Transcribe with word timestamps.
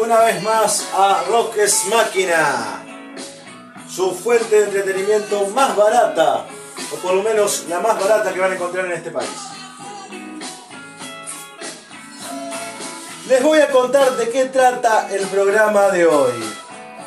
Una 0.00 0.18
vez 0.20 0.42
más 0.42 0.88
a 0.94 1.24
Roques 1.28 1.84
Máquina, 1.90 2.82
su 3.86 4.12
fuente 4.12 4.56
de 4.56 4.64
entretenimiento 4.64 5.46
más 5.48 5.76
barata, 5.76 6.46
o 6.90 6.96
por 6.96 7.12
lo 7.12 7.22
menos 7.22 7.66
la 7.68 7.80
más 7.80 8.00
barata 8.00 8.32
que 8.32 8.40
van 8.40 8.52
a 8.52 8.54
encontrar 8.54 8.86
en 8.86 8.92
este 8.92 9.10
país. 9.10 9.28
Les 13.28 13.42
voy 13.42 13.60
a 13.60 13.70
contar 13.70 14.16
de 14.16 14.30
qué 14.30 14.46
trata 14.46 15.06
el 15.10 15.26
programa 15.26 15.90
de 15.90 16.06
hoy. 16.06 16.32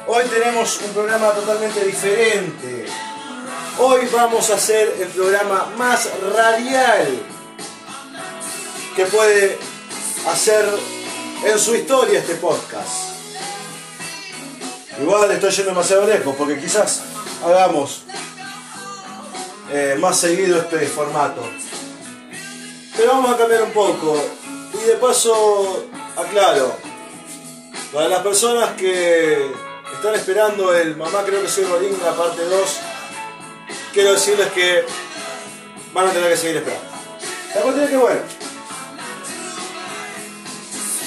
Hoy 0.06 0.26
tenemos 0.26 0.80
un 0.82 0.94
programa 0.94 1.32
totalmente 1.32 1.84
diferente. 1.84 2.86
Hoy 3.80 4.08
vamos 4.14 4.52
a 4.52 4.54
hacer 4.54 4.98
el 5.00 5.08
programa 5.08 5.66
más 5.78 6.08
radial 6.32 7.08
que 8.96 9.06
puede 9.08 9.58
hacer 10.28 10.64
en 11.46 11.60
su 11.60 11.76
historia 11.76 12.20
este 12.20 12.36
podcast. 12.36 13.12
Igual 15.02 15.32
estoy 15.32 15.52
yendo 15.52 15.72
demasiado 15.72 16.06
lejos 16.06 16.36
porque 16.38 16.60
quizás 16.60 17.02
hagamos 17.46 18.04
eh, 19.72 19.98
más 20.00 20.18
seguido 20.20 20.60
este 20.60 20.86
formato. 20.88 21.42
Pero 22.96 23.12
vamos 23.12 23.34
a 23.34 23.38
cambiar 23.38 23.64
un 23.64 23.72
poco. 23.72 24.18
Y 24.74 24.88
de 24.88 24.96
paso, 24.96 25.86
aclaro, 26.16 26.76
para 27.94 28.08
las 28.08 28.20
personas 28.22 28.72
que 28.72 29.52
están 29.94 30.16
esperando 30.16 30.74
el 30.74 30.96
Mamá 30.96 31.24
creo 31.26 31.42
que 31.42 31.50
soy 31.50 31.66
Rolín, 31.66 31.98
la 32.04 32.14
parte 32.14 32.44
2, 32.44 32.80
quiero 33.94 34.14
decirles 34.14 34.52
que 34.52 34.84
van 35.94 36.08
a 36.08 36.12
tener 36.12 36.30
que 36.30 36.38
seguir 36.38 36.58
esperando. 36.58 36.86
La 37.54 37.62
cuestión 37.62 37.84
es 37.86 37.90
que 37.92 37.98
bueno, 37.98 38.22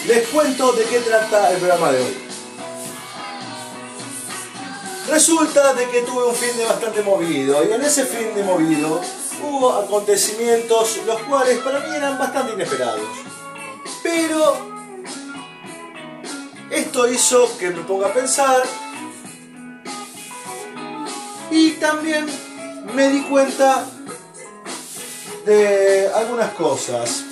les 0.07 0.29
cuento 0.29 0.73
de 0.73 0.85
qué 0.85 1.01
trata 1.01 1.51
el 1.51 1.59
programa 1.59 1.91
de 1.93 2.01
hoy. 2.01 2.17
Resulta 5.09 5.75
de 5.75 5.89
que 5.89 6.03
tuve 6.03 6.25
un 6.25 6.35
fin 6.35 6.57
de 6.57 6.65
bastante 6.65 7.03
movido 7.03 7.65
y 7.65 7.73
en 7.73 7.83
ese 7.83 8.05
fin 8.05 8.35
de 8.35 8.43
movido 8.43 9.01
hubo 9.43 9.73
acontecimientos 9.73 11.01
los 11.07 11.21
cuales 11.23 11.59
para 11.59 11.81
mí 11.81 11.95
eran 11.95 12.19
bastante 12.19 12.53
inesperados. 12.53 13.09
Pero 14.03 14.57
esto 16.71 17.09
hizo 17.09 17.57
que 17.59 17.71
me 17.71 17.83
ponga 17.83 18.09
a 18.09 18.13
pensar 18.13 18.63
y 21.51 21.73
también 21.73 22.27
me 22.95 23.09
di 23.09 23.23
cuenta 23.23 23.87
de 25.45 26.11
algunas 26.15 26.51
cosas. 26.53 27.26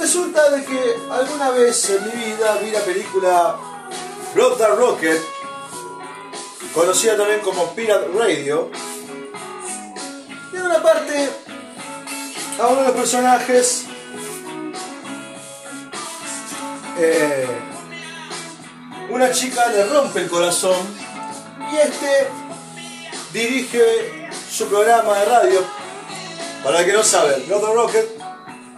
Resulta 0.00 0.48
de 0.48 0.64
que 0.64 0.96
alguna 1.10 1.50
vez 1.50 1.90
en 1.90 2.06
mi 2.06 2.24
vida 2.24 2.58
vi 2.62 2.70
la 2.70 2.80
película 2.80 3.56
Blood 4.34 4.56
the 4.56 4.66
Rocket, 4.68 5.22
conocida 6.72 7.18
también 7.18 7.40
como 7.40 7.74
Pirate 7.74 8.08
Radio, 8.16 8.70
y 10.50 10.56
en 10.56 10.62
una 10.62 10.82
parte 10.82 11.28
a 12.58 12.66
uno 12.68 12.80
de 12.80 12.86
los 12.86 12.96
personajes 12.96 13.84
eh, 16.98 17.46
una 19.10 19.30
chica 19.32 19.68
le 19.68 19.84
rompe 19.84 20.20
el 20.20 20.30
corazón 20.30 20.78
y 21.70 21.76
este 21.76 22.28
dirige 23.34 24.30
su 24.50 24.66
programa 24.66 25.18
de 25.18 25.24
radio. 25.26 25.60
Para 26.64 26.80
el 26.80 26.86
que 26.86 26.92
no 26.94 27.02
sabe, 27.02 27.44
Blood 27.46 27.74
Rocket 27.74 28.19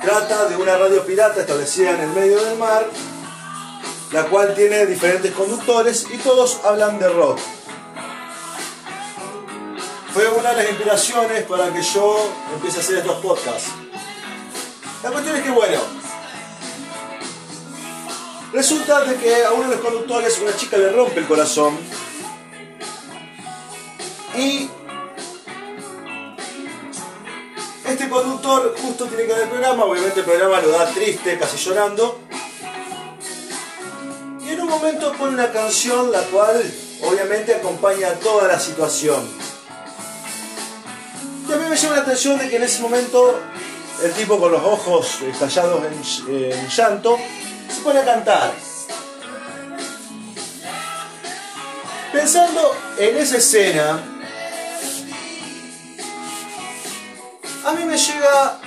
trata 0.03 0.47
de 0.47 0.57
una 0.57 0.77
radio 0.77 1.05
pirata 1.07 1.41
establecida 1.41 1.93
en 1.93 2.01
el 2.01 2.09
medio 2.11 2.43
del 2.43 2.59
mar, 2.59 2.85
la 4.11 4.25
cual 4.25 4.55
tiene 4.55 4.85
diferentes 4.87 5.33
conductores 5.33 6.07
y 6.13 6.19
todos 6.19 6.61
hablan 6.65 6.99
de 6.99 7.09
rock. 7.09 7.39
Fue 10.13 10.29
una 10.29 10.51
de 10.51 10.57
las 10.57 10.69
inspiraciones 10.71 11.45
para 11.45 11.73
que 11.73 11.83
yo 11.83 12.31
empiece 12.55 12.79
a 12.79 12.83
hacer 12.83 12.99
estos 12.99 13.17
podcasts. 13.23 13.71
La 15.03 15.11
cuestión 15.11 15.37
es 15.37 15.43
que, 15.43 15.51
bueno, 15.51 15.81
resulta 18.53 19.01
de 19.05 19.17
que 19.17 19.45
a 19.45 19.53
uno 19.53 19.69
de 19.69 19.77
los 19.77 19.85
conductores 19.85 20.39
una 20.41 20.55
chica 20.57 20.77
le 20.77 20.93
rompe 20.93 21.21
el 21.21 21.27
corazón 21.27 21.79
y 24.37 24.69
este 27.93 28.09
conductor 28.09 28.75
justo 28.81 29.07
tiene 29.07 29.25
que 29.25 29.33
ver 29.33 29.43
el 29.43 29.49
programa, 29.49 29.85
obviamente 29.85 30.21
el 30.21 30.27
programa 30.27 30.61
lo 30.61 30.71
da 30.71 30.87
triste, 30.87 31.39
casi 31.39 31.57
llorando. 31.59 32.21
Y 34.45 34.49
en 34.51 34.61
un 34.61 34.69
momento 34.69 35.13
pone 35.13 35.35
una 35.35 35.53
canción 35.53 36.11
la 36.11 36.23
cual 36.23 36.63
obviamente 37.03 37.55
acompaña 37.55 38.15
toda 38.15 38.49
la 38.49 38.59
situación. 38.59 39.29
Y 41.49 41.53
a 41.53 41.57
mí 41.57 41.65
me 41.69 41.77
llama 41.77 41.97
la 41.97 42.03
atención 42.03 42.39
de 42.39 42.49
que 42.49 42.57
en 42.57 42.63
ese 42.63 42.81
momento 42.81 43.39
el 44.03 44.13
tipo 44.13 44.39
con 44.39 44.53
los 44.53 44.63
ojos 44.63 45.21
estallados 45.23 45.83
en, 45.85 46.53
en 46.53 46.69
llanto 46.69 47.19
se 47.69 47.81
pone 47.83 48.01
a 48.01 48.05
cantar. 48.05 48.53
Pensando 52.13 52.75
en 52.99 53.17
esa 53.17 53.37
escena, 53.37 54.12
a 57.73 57.75
mí 57.75 57.85
me 57.85 57.97
llega 57.97 58.59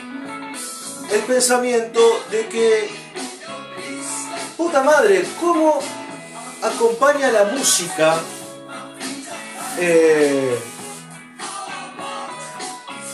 el 1.12 1.22
pensamiento 1.22 2.02
de 2.32 2.48
que, 2.48 2.90
puta 4.58 4.82
madre, 4.82 5.24
¿cómo 5.40 5.80
acompaña 6.64 7.32
la 7.32 7.46
música 7.46 8.16
eh, 9.78 10.58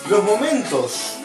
los 0.09 0.23
momentos? 0.23 1.17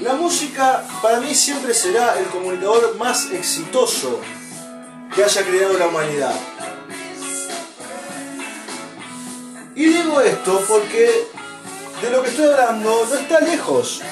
La 0.00 0.12
música 0.12 0.84
para 1.00 1.18
mí 1.20 1.34
siempre 1.34 1.72
será 1.72 2.18
el 2.18 2.26
comunicador 2.26 2.96
más 2.96 3.30
exitoso 3.30 4.20
que 5.14 5.24
haya 5.24 5.42
creado 5.42 5.78
la 5.78 5.86
humanidad. 5.86 6.34
Y 9.74 9.86
digo 9.86 10.20
esto 10.20 10.62
porque 10.68 11.28
de 12.02 12.10
lo 12.10 12.22
que 12.22 12.30
estoy 12.30 12.46
hablando 12.46 13.06
no 13.06 13.14
está 13.14 13.40
lejos. 13.40 14.02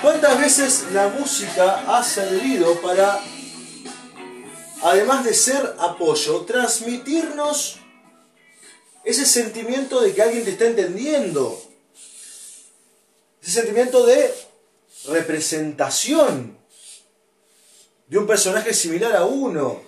¿Cuántas 0.00 0.38
veces 0.38 0.84
la 0.92 1.08
música 1.08 1.84
ha 1.88 2.04
servido 2.04 2.80
para, 2.80 3.20
además 4.82 5.24
de 5.24 5.34
ser 5.34 5.74
apoyo, 5.78 6.42
transmitirnos 6.42 7.78
ese 9.04 9.26
sentimiento 9.26 10.00
de 10.00 10.14
que 10.14 10.22
alguien 10.22 10.44
te 10.44 10.50
está 10.50 10.66
entendiendo? 10.66 11.60
Ese 13.42 13.52
sentimiento 13.52 14.06
de 14.06 14.32
representación 15.08 16.56
de 18.06 18.18
un 18.18 18.26
personaje 18.26 18.72
similar 18.72 19.16
a 19.16 19.24
uno. 19.24 19.87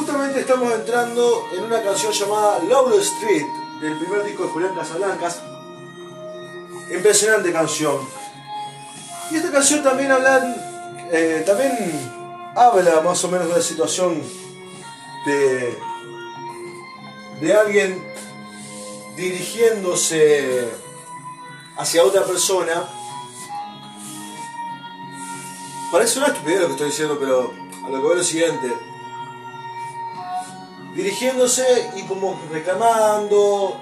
Justamente 0.00 0.40
estamos 0.40 0.72
entrando 0.72 1.46
en 1.52 1.62
una 1.62 1.82
canción 1.82 2.10
llamada 2.10 2.58
Love 2.60 2.98
Street, 3.02 3.46
del 3.82 3.98
primer 3.98 4.24
disco 4.24 4.44
de 4.44 4.48
Julián 4.48 4.74
Casablancas. 4.74 5.42
Impresionante 6.90 7.52
canción. 7.52 7.98
Y 9.30 9.36
esta 9.36 9.52
canción 9.52 9.82
también 9.82 10.10
habla, 10.10 10.56
eh, 11.12 11.42
también 11.44 11.76
habla 12.56 13.02
más 13.02 13.22
o 13.24 13.28
menos 13.28 13.48
de 13.48 13.56
la 13.56 13.60
situación 13.60 14.22
de, 15.26 15.78
de 17.42 17.54
alguien 17.54 18.02
dirigiéndose 19.18 20.66
hacia 21.76 22.04
otra 22.04 22.24
persona. 22.24 22.88
Parece 25.92 26.20
una 26.20 26.28
estupidez 26.28 26.60
lo 26.60 26.66
que 26.68 26.72
estoy 26.72 26.86
diciendo, 26.86 27.18
pero 27.20 27.52
a 27.84 27.90
lo 27.90 27.96
que 27.96 28.02
veo 28.02 28.12
es 28.12 28.18
lo 28.18 28.24
siguiente 28.24 28.89
dirigiéndose 31.02 31.90
y 31.96 32.02
como 32.02 32.38
reclamando, 32.52 33.80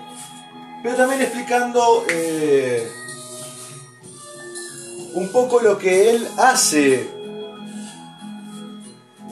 pero 0.82 0.94
también 0.94 1.22
explicando 1.22 2.04
eh, 2.08 2.88
un 5.14 5.28
poco 5.32 5.60
lo 5.60 5.78
que 5.78 6.10
él 6.10 6.28
hace. 6.36 7.10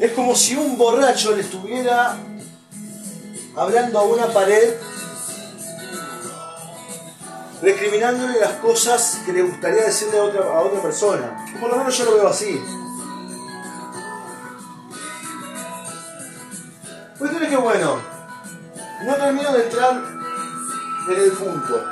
Es 0.01 0.13
como 0.13 0.35
si 0.35 0.57
un 0.57 0.77
borracho 0.77 1.35
le 1.35 1.43
estuviera 1.43 2.19
hablando 3.57 3.99
a 4.01 4.03
una 4.03 4.27
pared, 4.27 4.75
recriminándole 7.63 8.41
las 8.41 8.55
cosas 8.55 9.21
que 9.25 9.33
le 9.33 9.43
gustaría 9.43 9.85
decirle 9.85 10.19
a 10.19 10.25
otra, 10.25 10.41
a 10.41 10.61
otra 10.61 10.83
persona. 10.83 11.47
Por 11.61 11.71
lo 11.71 11.77
menos 11.77 11.97
yo 11.97 12.05
lo 12.05 12.15
veo 12.17 12.29
así. 12.29 12.61
Cuestión 17.19 17.43
es 17.43 17.49
que 17.49 17.57
bueno, 17.57 18.01
no 19.05 19.15
termino 19.15 19.53
de 19.53 19.65
entrar 19.65 20.03
en 21.09 21.21
el 21.21 21.33
punto. 21.33 21.85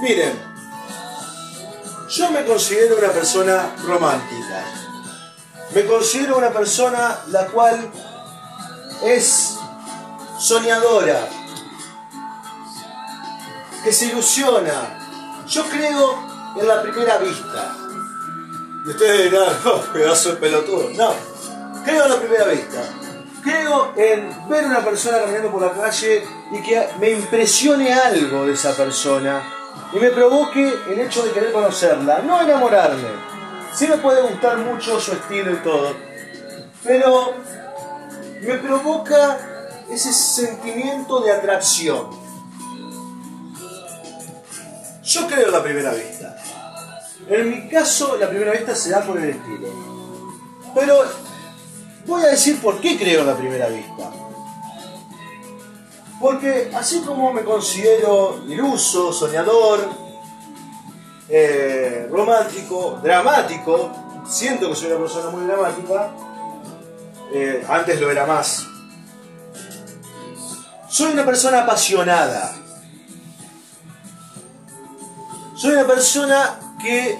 Miren, 0.00 0.38
yo 2.08 2.30
me 2.30 2.44
considero 2.44 2.96
una 2.98 3.08
persona 3.08 3.74
romántica. 3.84 4.64
Me 5.74 5.84
considero 5.84 6.38
una 6.38 6.50
persona 6.50 7.18
la 7.28 7.46
cual 7.46 7.90
es 9.02 9.58
soñadora, 10.38 11.28
que 13.82 13.92
se 13.92 14.06
ilusiona. 14.06 15.44
Yo 15.48 15.64
creo 15.64 16.18
en 16.56 16.68
la 16.68 16.82
primera 16.82 17.18
vista. 17.18 17.83
Y 18.84 18.88
ustedes 18.88 19.30
dirán, 19.30 19.48
oh, 19.64 19.80
pedazo 19.92 20.30
de 20.30 20.36
pelotudo. 20.36 20.90
No, 20.90 21.14
creo 21.84 22.04
en 22.04 22.10
la 22.10 22.18
primera 22.18 22.44
vista. 22.46 22.82
Creo 23.42 23.92
en 23.96 24.48
ver 24.48 24.64
una 24.64 24.84
persona 24.84 25.20
caminando 25.20 25.50
por 25.50 25.62
la 25.62 25.72
calle 25.72 26.24
y 26.50 26.62
que 26.62 26.88
me 26.98 27.10
impresione 27.10 27.92
algo 27.92 28.46
de 28.46 28.54
esa 28.54 28.74
persona 28.74 29.42
y 29.92 29.98
me 29.98 30.10
provoque 30.10 30.72
el 30.88 31.00
hecho 31.00 31.22
de 31.24 31.32
querer 31.32 31.52
conocerla, 31.52 32.20
no 32.20 32.40
enamorarme. 32.40 33.08
Sí 33.74 33.86
me 33.86 33.98
puede 33.98 34.22
gustar 34.22 34.58
mucho 34.58 34.98
su 34.98 35.12
estilo 35.12 35.52
y 35.52 35.56
todo, 35.56 35.94
pero 36.82 37.34
me 38.40 38.54
provoca 38.54 39.38
ese 39.90 40.12
sentimiento 40.12 41.20
de 41.20 41.32
atracción. 41.32 42.10
Yo 45.02 45.26
creo 45.26 45.46
en 45.46 45.52
la 45.52 45.62
primera 45.62 45.92
vista. 45.92 46.36
En 47.28 47.48
mi 47.50 47.68
caso, 47.68 48.16
la 48.18 48.28
primera 48.28 48.52
vista 48.52 48.74
se 48.74 48.90
da 48.90 49.00
por 49.02 49.18
el 49.18 49.30
estilo. 49.30 49.68
Pero 50.74 51.02
voy 52.06 52.22
a 52.22 52.28
decir 52.28 52.60
por 52.60 52.80
qué 52.80 52.98
creo 52.98 53.20
en 53.20 53.26
la 53.26 53.36
primera 53.36 53.68
vista. 53.68 54.10
Porque 56.20 56.70
así 56.74 57.00
como 57.00 57.32
me 57.32 57.42
considero 57.42 58.42
iluso, 58.48 59.12
soñador, 59.12 59.80
eh, 61.28 62.08
romántico, 62.10 63.00
dramático, 63.02 63.90
siento 64.28 64.68
que 64.68 64.76
soy 64.76 64.90
una 64.90 65.00
persona 65.00 65.30
muy 65.30 65.46
dramática, 65.46 66.12
eh, 67.32 67.64
antes 67.68 68.00
lo 68.00 68.10
era 68.10 68.26
más. 68.26 68.66
Soy 70.88 71.12
una 71.12 71.24
persona 71.24 71.62
apasionada. 71.62 72.54
Soy 75.56 75.72
una 75.72 75.86
persona 75.86 76.63
que 76.84 77.18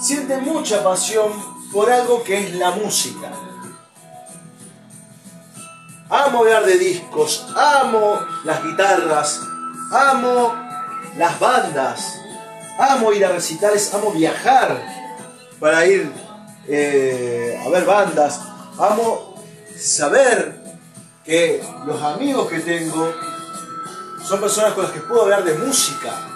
siente 0.00 0.36
mucha 0.38 0.82
pasión 0.82 1.32
por 1.72 1.90
algo 1.90 2.24
que 2.24 2.38
es 2.38 2.54
la 2.56 2.72
música. 2.72 3.30
Amo 6.10 6.40
hablar 6.40 6.66
de 6.66 6.76
discos, 6.76 7.46
amo 7.56 8.18
las 8.44 8.62
guitarras, 8.64 9.40
amo 9.92 10.52
las 11.16 11.38
bandas, 11.38 12.20
amo 12.78 13.12
ir 13.12 13.24
a 13.24 13.28
recitales, 13.30 13.94
amo 13.94 14.10
viajar 14.10 14.84
para 15.60 15.86
ir 15.86 16.12
eh, 16.66 17.62
a 17.64 17.68
ver 17.70 17.84
bandas, 17.86 18.40
amo 18.76 19.36
saber 19.78 20.60
que 21.24 21.64
los 21.86 22.02
amigos 22.02 22.48
que 22.48 22.58
tengo 22.58 23.14
son 24.24 24.40
personas 24.40 24.72
con 24.72 24.82
las 24.82 24.92
que 24.92 25.00
puedo 25.00 25.22
hablar 25.22 25.44
de 25.44 25.54
música. 25.54 26.31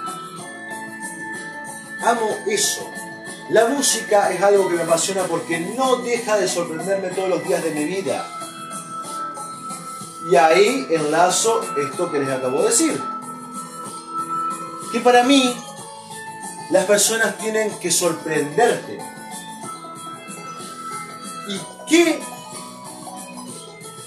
Amo 2.03 2.29
eso. 2.47 2.89
La 3.51 3.67
música 3.67 4.33
es 4.33 4.43
algo 4.43 4.69
que 4.69 4.75
me 4.75 4.83
apasiona 4.83 5.23
porque 5.25 5.61
no 5.61 5.97
deja 5.97 6.37
de 6.37 6.49
sorprenderme 6.49 7.09
todos 7.11 7.29
los 7.29 7.45
días 7.45 7.63
de 7.63 7.71
mi 7.71 7.85
vida. 7.85 8.27
Y 10.31 10.37
ahí 10.37 10.87
enlazo 10.91 11.63
esto 11.77 12.11
que 12.11 12.19
les 12.19 12.29
acabo 12.29 12.63
de 12.63 12.71
decir. 12.71 13.01
Que 14.91 15.01
para 15.01 15.23
mí 15.23 15.55
las 16.71 16.85
personas 16.87 17.39
tienen 17.39 17.71
que 17.79 17.93
sorprenderte. 17.93 18.99
¿Y 21.49 21.61
qué 21.89 22.21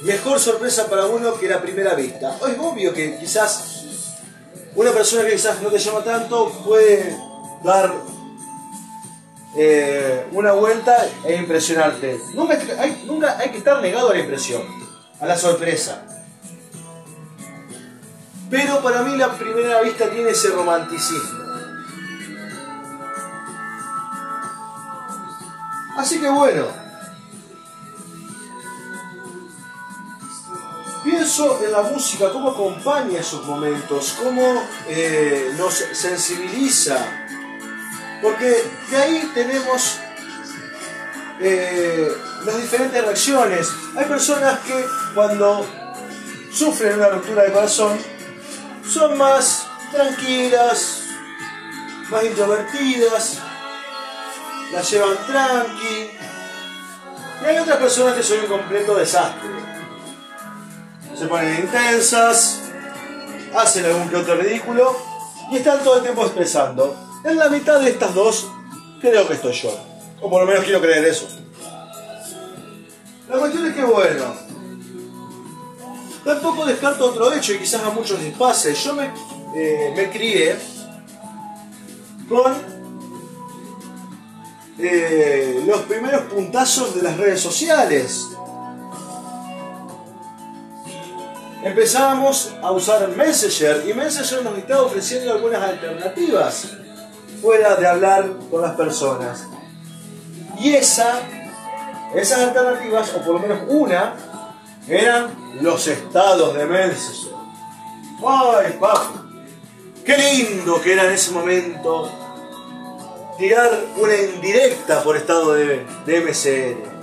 mejor 0.01 0.39
sorpresa 0.41 0.89
para 0.89 1.06
uno 1.06 1.36
que 1.36 1.47
la 1.47 1.62
primera 1.62 1.95
vista? 1.95 2.38
Es 2.45 2.59
obvio 2.59 2.94
que 2.94 3.18
quizás 3.18 3.86
una 4.75 4.91
persona 4.91 5.24
que 5.24 5.31
quizás 5.31 5.62
no 5.62 5.69
te 5.69 5.80
llama 5.80 6.03
tanto 6.03 6.51
puede 6.65 7.29
dar 7.64 7.94
eh, 9.56 10.28
una 10.32 10.54
vuelta 10.54 11.08
e 11.26 11.36
impresionarte. 11.36 12.20
Nunca 12.34 12.58
hay, 12.80 13.04
nunca 13.06 13.38
hay 13.38 13.50
que 13.50 13.58
estar 13.58 13.82
negado 13.82 14.10
a 14.10 14.14
la 14.14 14.20
impresión, 14.20 14.64
a 15.20 15.26
la 15.26 15.38
sorpresa. 15.38 16.06
Pero 18.50 18.82
para 18.82 19.04
mí 19.04 19.16
la 19.18 19.32
primera 19.34 19.82
vista 19.82 20.10
tiene 20.10 20.32
ese 20.32 20.50
romanticismo. 20.50 21.40
Así 25.98 26.20
que 26.20 26.30
bueno, 26.30 26.66
pienso 31.04 31.60
en 31.64 31.72
la 31.74 31.82
música, 31.82 32.32
cómo 32.32 32.52
acompaña 32.52 33.20
esos 33.20 33.46
momentos, 33.46 34.16
cómo 34.24 34.42
eh, 34.88 35.54
nos 35.58 35.74
sensibiliza, 35.74 37.28
porque 38.21 38.63
de 38.89 38.98
ahí 38.98 39.31
tenemos 39.33 40.00
eh, 41.39 42.12
las 42.46 42.62
diferentes 42.62 43.03
reacciones. 43.03 43.70
Hay 43.98 44.05
personas 44.05 44.60
que 44.60 44.86
cuando 45.13 45.65
sufren 46.51 46.96
una 46.96 47.10
ruptura 47.10 47.44
de 47.44 47.53
corazón 47.53 47.98
son 48.88 49.17
más 49.17 49.67
tranquilas, 49.91 51.03
más 52.10 52.24
introvertidas, 52.24 53.39
las 54.74 54.91
llevan 54.91 55.17
tranqui. 55.27 56.12
Y 57.41 57.46
hay 57.46 57.58
otras 57.58 57.77
personas 57.77 58.15
que 58.15 58.24
son 58.24 58.39
un 58.39 58.48
completo 58.48 58.96
desastre. 58.96 59.50
Se 61.17 61.25
ponen 61.25 61.60
intensas, 61.60 62.62
hacen 63.55 63.86
algún 63.86 64.10
que 64.10 64.15
otro 64.17 64.36
ridículo 64.36 64.96
y 65.51 65.58
están 65.58 65.84
todo 65.84 65.98
el 65.98 66.03
tiempo 66.03 66.24
expresando. 66.24 67.09
En 67.24 67.38
la 67.38 67.50
mitad 67.50 67.82
de 67.82 67.90
estas 67.90 68.14
dos 68.14 68.48
creo 69.02 69.28
que 69.28 69.34
estoy 69.34 69.54
yo. 69.54 69.78
O 70.22 70.30
por 70.30 70.42
lo 70.42 70.48
menos 70.48 70.64
quiero 70.64 70.82
creer 70.82 71.06
eso. 71.06 71.28
La 73.30 73.38
cuestión 73.38 73.66
es 73.68 73.76
que 73.76 73.84
bueno. 73.84 74.34
Tampoco 76.24 76.66
descarto 76.66 77.06
otro 77.06 77.32
hecho 77.34 77.54
y 77.54 77.60
quizás 77.60 77.84
a 77.84 77.90
muchos 77.90 78.22
les 78.22 78.36
pase. 78.36 78.74
Yo 78.74 78.94
me, 78.94 79.12
eh, 79.56 79.94
me 79.96 80.10
crié 80.10 80.56
con 82.28 82.54
eh, 84.78 85.64
los 85.66 85.82
primeros 85.82 86.24
puntazos 86.24 86.96
de 86.96 87.02
las 87.02 87.18
redes 87.18 87.42
sociales. 87.42 88.28
Empezábamos 91.64 92.54
a 92.62 92.72
usar 92.72 93.10
Messenger 93.10 93.84
y 93.90 93.94
Messenger 93.94 94.44
nos 94.44 94.58
estaba 94.58 94.84
ofreciendo 94.84 95.34
algunas 95.34 95.62
alternativas 95.62 96.70
fuera 97.41 97.75
de 97.75 97.88
hablar 97.88 98.29
con 98.50 98.62
las 98.62 98.75
personas. 98.75 99.46
Y 100.60 100.74
esa, 100.74 101.19
esas 102.15 102.39
alternativas, 102.39 103.13
o 103.15 103.22
por 103.22 103.36
lo 103.36 103.39
menos 103.39 103.60
una, 103.67 104.15
eran 104.88 105.34
los 105.62 105.88
estados 105.88 106.55
de 106.55 106.65
Messenger. 106.65 107.34
¡Ay, 108.27 108.77
papi! 108.79 109.19
¡Qué 110.03 110.17
lindo 110.17 110.81
que 110.81 110.93
era 110.93 111.05
en 111.05 111.12
ese 111.12 111.31
momento 111.31 112.10
tirar 113.39 113.72
una 113.96 114.15
indirecta 114.15 115.01
por 115.01 115.15
estado 115.15 115.53
de, 115.53 115.86
de 116.05 116.22
MCN. 116.22 117.00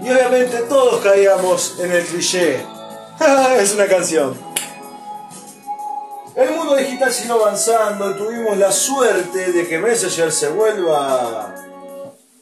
Y 0.00 0.10
obviamente 0.10 0.58
todos 0.68 1.02
caíamos 1.02 1.80
en 1.80 1.92
el 1.92 2.04
cliché. 2.04 2.64
es 3.58 3.74
una 3.74 3.86
canción. 3.86 4.47
El 6.38 6.52
mundo 6.52 6.76
digital 6.76 7.12
siguió 7.12 7.34
avanzando 7.34 8.14
tuvimos 8.14 8.56
la 8.56 8.70
suerte 8.70 9.50
de 9.50 9.66
que 9.66 9.76
Messenger 9.80 10.30
se 10.30 10.48
vuelva 10.48 11.52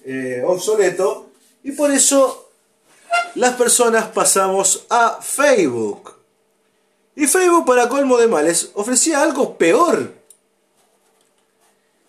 eh, 0.04 0.42
obsoleto 0.46 1.30
y 1.62 1.72
por 1.72 1.90
eso 1.90 2.50
las 3.36 3.54
personas 3.54 4.08
pasamos 4.08 4.84
a 4.90 5.18
Facebook. 5.22 6.14
Y 7.14 7.26
Facebook, 7.26 7.64
para 7.64 7.88
colmo 7.88 8.18
de 8.18 8.26
males, 8.26 8.70
ofrecía 8.74 9.22
algo 9.22 9.56
peor 9.56 10.12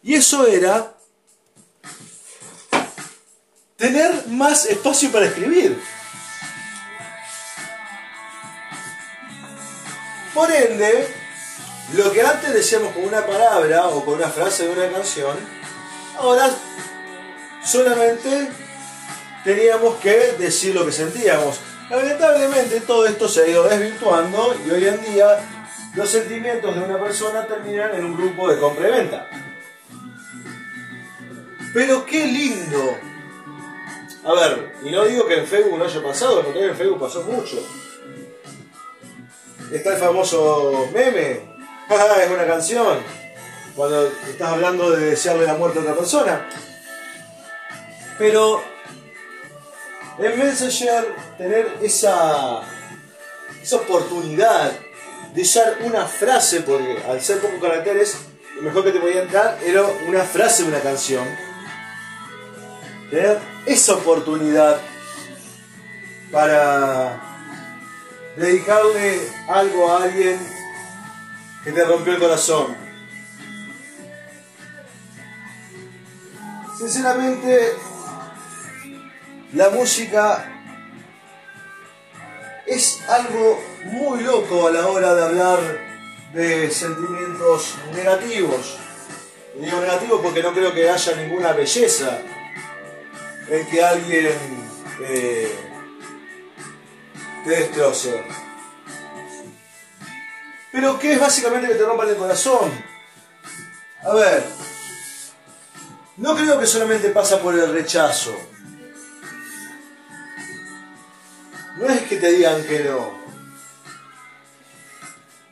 y 0.03 0.15
eso 0.15 0.45
era 0.45 0.93
tener 3.77 4.27
más 4.27 4.65
espacio 4.65 5.09
para 5.09 5.27
escribir. 5.27 5.81
Por 10.33 10.51
ende, 10.51 11.26
lo 11.93 12.11
que 12.11 12.21
antes 12.21 12.53
decíamos 12.53 12.93
con 12.93 13.05
una 13.05 13.25
palabra 13.25 13.87
o 13.87 14.03
con 14.03 14.15
una 14.15 14.29
frase 14.29 14.67
de 14.67 14.73
una 14.73 14.91
canción, 14.91 15.37
ahora 16.17 16.49
solamente 17.63 18.49
teníamos 19.43 19.95
que 19.97 20.33
decir 20.37 20.75
lo 20.75 20.85
que 20.85 20.91
sentíamos. 20.91 21.59
Lamentablemente 21.89 22.81
todo 22.81 23.05
esto 23.05 23.29
se 23.29 23.43
ha 23.43 23.47
ido 23.47 23.63
desvirtuando 23.63 24.55
y 24.65 24.71
hoy 24.71 24.85
en 24.85 25.01
día 25.01 25.39
los 25.95 26.09
sentimientos 26.09 26.75
de 26.75 26.81
una 26.81 26.99
persona 26.99 27.47
terminan 27.47 27.95
en 27.95 28.05
un 28.05 28.17
grupo 28.17 28.49
de 28.49 28.59
compra 28.59 28.89
y 28.89 28.91
venta. 28.91 29.29
Pero 31.73 32.05
qué 32.05 32.25
lindo. 32.25 32.97
A 34.25 34.33
ver, 34.33 34.73
y 34.83 34.91
no 34.91 35.05
digo 35.05 35.25
que 35.25 35.39
en 35.39 35.47
Facebook 35.47 35.77
no 35.77 35.85
haya 35.85 36.03
pasado, 36.03 36.43
porque 36.43 36.65
en 36.65 36.75
Facebook 36.75 36.99
pasó 36.99 37.23
mucho. 37.23 37.57
Está 39.71 39.93
el 39.93 39.97
famoso 39.97 40.89
meme, 40.93 41.56
es 41.89 42.31
una 42.31 42.45
canción, 42.45 42.99
cuando 43.75 44.07
estás 44.07 44.49
hablando 44.49 44.91
de 44.91 45.11
desearle 45.11 45.45
la 45.45 45.53
muerte 45.53 45.79
a 45.79 45.81
otra 45.83 45.95
persona. 45.95 46.49
Pero 48.17 48.63
en 50.19 50.39
Messenger 50.39 51.15
tener 51.37 51.77
esa, 51.81 52.61
esa 53.61 53.75
oportunidad 53.77 54.71
de 55.33 55.41
usar 55.41 55.77
una 55.83 56.05
frase, 56.05 56.61
porque 56.61 57.01
al 57.07 57.21
ser 57.21 57.39
pocos 57.39 57.61
caracteres, 57.61 58.17
lo 58.55 58.63
mejor 58.63 58.83
que 58.83 58.91
te 58.91 58.99
podía 58.99 59.21
entrar 59.21 59.59
era 59.63 59.83
una 60.07 60.23
frase 60.23 60.63
de 60.63 60.69
una 60.69 60.79
canción. 60.79 61.25
Tener 63.09 63.39
esa 63.65 63.93
oportunidad 63.93 64.81
para 66.31 67.21
dedicarle 68.35 69.21
algo 69.47 69.89
a 69.89 70.03
alguien 70.03 70.56
que 71.67 71.73
te 71.73 71.83
rompió 71.83 72.13
el 72.13 72.19
corazón. 72.19 72.77
Sinceramente, 76.77 77.73
la 79.51 79.69
música 79.71 80.63
es 82.65 83.01
algo 83.09 83.61
muy 83.83 84.23
loco 84.23 84.69
a 84.69 84.71
la 84.71 84.87
hora 84.87 85.13
de 85.13 85.23
hablar 85.25 85.59
de 86.33 86.71
sentimientos 86.71 87.75
negativos. 87.93 88.77
digo 89.59 89.81
negativos 89.81 90.21
porque 90.21 90.41
no 90.41 90.53
creo 90.53 90.73
que 90.73 90.89
haya 90.89 91.15
ninguna 91.17 91.51
belleza 91.51 92.21
en 93.49 93.67
que 93.67 93.83
alguien 93.83 94.37
eh, 95.01 95.53
te 97.43 97.49
destroce. 97.49 98.46
Pero 100.77 100.99
¿qué 100.99 101.13
es 101.13 101.19
básicamente 101.19 101.69
que 101.69 101.73
te 101.73 101.83
rompan 101.83 102.07
el 102.07 102.17
corazón? 102.17 102.71
A 104.03 104.13
ver, 104.13 104.43
no 106.17 106.35
creo 106.35 106.59
que 106.59 106.67
solamente 106.67 107.09
pasa 107.09 107.39
por 107.39 107.55
el 107.55 107.73
rechazo. 107.73 108.37
no 111.77 111.89
es 111.89 112.03
que 112.03 112.17
te 112.17 112.31
digan 112.31 112.63
que 112.63 112.83
no. 112.83 113.11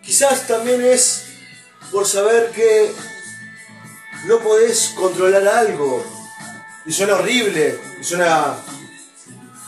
Quizás 0.04 0.46
también 0.46 0.86
es 0.86 1.26
por 1.92 2.06
saber 2.06 2.52
que 2.52 2.94
no 4.28 4.38
podés 4.42 4.94
controlar 4.96 5.48
algo. 5.48 6.06
Y 6.86 6.94
suena 6.94 7.16
horrible, 7.16 7.80
y 8.00 8.04
suena 8.04 8.58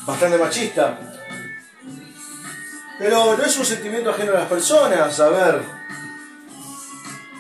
bastante 0.05 0.37
machista. 0.37 1.16
Pero 2.99 3.37
no 3.37 3.43
es 3.43 3.57
un 3.57 3.65
sentimiento 3.65 4.09
ajeno 4.09 4.31
a 4.31 4.39
las 4.39 4.49
personas, 4.49 5.19
a 5.19 5.29
ver. 5.29 5.61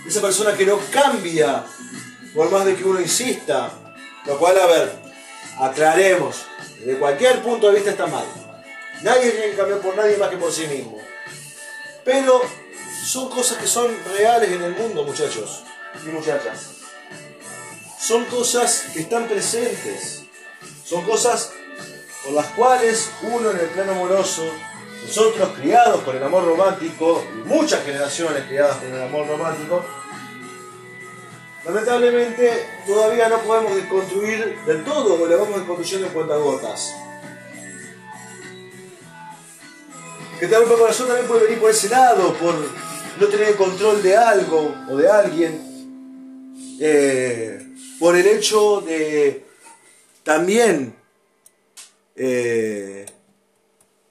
Esa 0.05 0.21
persona 0.21 0.53
que 0.53 0.65
no 0.65 0.79
cambia, 0.91 1.63
por 2.33 2.51
más 2.51 2.65
de 2.65 2.75
que 2.75 2.83
uno 2.83 3.01
insista. 3.01 3.71
Lo 4.25 4.37
cual, 4.37 4.59
a 4.59 4.67
ver, 4.67 4.91
aclaremos, 5.59 6.45
de 6.85 6.97
cualquier 6.97 7.41
punto 7.41 7.67
de 7.67 7.75
vista 7.75 7.91
está 7.91 8.07
mal. 8.07 8.25
Nadie 9.01 9.31
tiene 9.31 9.51
que 9.51 9.57
cambiar 9.57 9.79
por 9.79 9.95
nadie 9.95 10.17
más 10.17 10.29
que 10.29 10.37
por 10.37 10.51
sí 10.51 10.67
mismo. 10.67 10.99
Pero 12.03 12.41
son 13.05 13.29
cosas 13.29 13.57
que 13.57 13.67
son 13.67 13.95
reales 14.15 14.51
en 14.51 14.63
el 14.63 14.75
mundo, 14.75 15.03
muchachos 15.03 15.63
y 16.05 16.09
muchachas. 16.09 16.77
Son 17.99 18.25
cosas 18.25 18.85
que 18.93 19.01
están 19.01 19.27
presentes. 19.27 20.23
Son 20.85 21.03
cosas 21.03 21.51
por 22.23 22.33
las 22.33 22.47
cuales 22.47 23.09
uno 23.23 23.51
en 23.51 23.59
el 23.59 23.67
plano 23.67 23.93
amoroso, 23.93 24.49
nosotros 25.07 25.49
criados 25.59 26.03
con 26.03 26.15
el 26.15 26.23
amor 26.23 26.45
romántico, 26.45 27.23
muchas 27.45 27.83
generaciones 27.83 28.43
criadas 28.45 28.77
con 28.77 28.93
el 28.93 29.01
amor 29.01 29.27
romántico, 29.27 29.85
lamentablemente 31.65 32.67
todavía 32.85 33.29
no 33.29 33.39
podemos 33.39 33.75
desconstruir 33.75 34.59
del 34.65 34.83
todo 34.83 35.21
o 35.21 35.27
le 35.27 35.35
vamos 35.35 35.55
desconstruyendo 35.55 36.07
en 36.07 36.13
cuentagotas. 36.13 36.93
que 40.39 40.47
te 40.47 40.55
rompa 40.55 40.73
el 40.73 40.79
corazón 40.79 41.07
también 41.07 41.27
puede 41.27 41.45
venir 41.45 41.59
por 41.59 41.71
ese 41.71 41.89
lado, 41.89 42.33
por 42.35 42.53
no 43.19 43.27
tener 43.27 43.55
control 43.55 44.03
de 44.03 44.15
algo 44.15 44.75
o 44.89 44.95
de 44.95 45.09
alguien, 45.09 46.77
eh, 46.79 47.59
por 47.99 48.15
el 48.15 48.27
hecho 48.27 48.81
de 48.81 49.45
también 50.23 50.95
eh, 52.15 53.05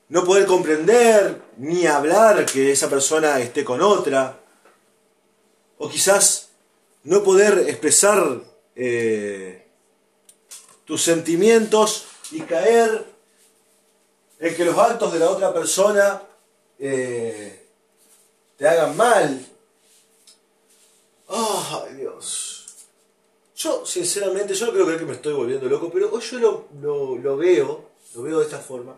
no 0.08 0.25
poder 0.25 0.46
comprender 0.46 1.42
ni 1.56 1.86
hablar 1.86 2.46
que 2.46 2.72
esa 2.72 2.88
persona 2.88 3.40
esté 3.40 3.64
con 3.64 3.80
otra, 3.80 4.38
o 5.78 5.88
quizás 5.88 6.50
no 7.04 7.22
poder 7.22 7.68
expresar 7.68 8.40
eh, 8.75 9.66
tus 10.84 11.02
sentimientos 11.02 12.06
y 12.30 12.40
caer 12.42 13.04
el 14.38 14.56
que 14.56 14.64
los 14.64 14.78
actos 14.78 15.12
de 15.12 15.18
la 15.18 15.30
otra 15.30 15.52
persona 15.52 16.22
eh, 16.78 17.66
te 18.56 18.68
hagan 18.68 18.96
mal. 18.96 19.46
¡Ay, 21.28 21.94
Dios! 21.94 22.66
Yo, 23.56 23.84
sinceramente, 23.86 24.54
yo 24.54 24.66
no 24.66 24.72
creo 24.72 24.98
que 24.98 25.04
me 25.04 25.14
estoy 25.14 25.32
volviendo 25.32 25.66
loco, 25.66 25.90
pero 25.90 26.12
hoy 26.12 26.20
yo 26.20 26.66
lo, 26.80 27.16
lo 27.18 27.36
veo, 27.36 27.84
lo 28.14 28.22
veo 28.22 28.38
de 28.38 28.44
esta 28.44 28.58
forma. 28.58 28.94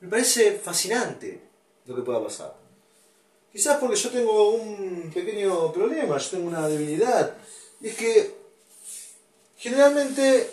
Me 0.00 0.08
parece 0.08 0.52
fascinante 0.58 1.40
lo 1.86 1.96
que 1.96 2.02
pueda 2.02 2.22
pasar. 2.22 2.54
Quizás 3.52 3.78
porque 3.78 3.96
yo 3.96 4.10
tengo 4.10 4.50
un 4.50 5.10
pequeño 5.12 5.72
problema, 5.72 6.18
yo 6.18 6.30
tengo 6.30 6.48
una 6.48 6.68
debilidad. 6.68 7.36
Y 7.80 7.88
es 7.88 7.96
que 7.96 8.34
generalmente 9.56 10.50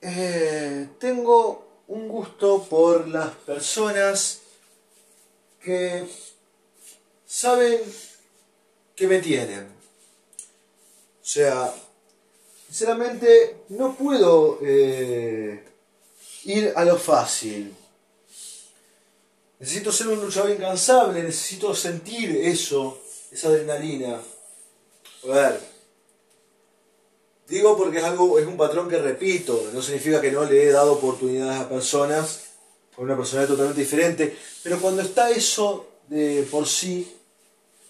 eh, 0.00 0.88
tengo 0.98 1.66
un 1.88 2.08
gusto 2.08 2.64
por 2.64 3.08
las 3.08 3.30
personas 3.36 4.40
que 5.60 6.06
saben 7.26 7.80
que 8.94 9.06
me 9.06 9.18
tienen. 9.20 9.66
O 9.66 11.28
sea, 11.28 11.74
sinceramente 12.66 13.56
no 13.70 13.96
puedo 13.96 14.58
eh, 14.62 15.64
ir 16.44 16.72
a 16.76 16.84
lo 16.84 16.96
fácil. 16.96 17.74
Necesito 19.58 19.90
ser 19.90 20.08
un 20.08 20.20
luchador 20.20 20.50
incansable, 20.50 21.22
necesito 21.22 21.74
sentir 21.74 22.36
eso, 22.36 22.98
esa 23.30 23.48
adrenalina. 23.48 24.20
A 25.24 25.26
ver, 25.26 25.60
Digo 27.48 27.76
porque 27.76 27.98
es 27.98 28.04
algo, 28.04 28.38
es 28.38 28.46
un 28.46 28.56
patrón 28.56 28.88
que 28.88 28.98
repito, 28.98 29.70
no 29.72 29.80
significa 29.80 30.20
que 30.20 30.32
no 30.32 30.44
le 30.44 30.64
he 30.64 30.72
dado 30.72 30.94
oportunidades 30.94 31.60
a 31.60 31.68
personas 31.68 32.40
con 32.94 33.04
una 33.04 33.16
personalidad 33.16 33.50
totalmente 33.50 33.82
diferente, 33.82 34.36
pero 34.64 34.80
cuando 34.80 35.02
está 35.02 35.30
eso 35.30 35.86
de 36.08 36.46
por 36.50 36.66
sí, 36.66 37.16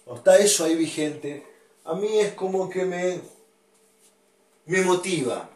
cuando 0.04 0.18
está 0.18 0.38
eso 0.38 0.64
ahí 0.64 0.74
vigente, 0.74 1.46
a 1.84 1.94
mí 1.94 2.18
es 2.18 2.34
como 2.34 2.68
que 2.68 2.84
me, 2.84 3.20
me 4.66 4.82
motiva. 4.82 5.48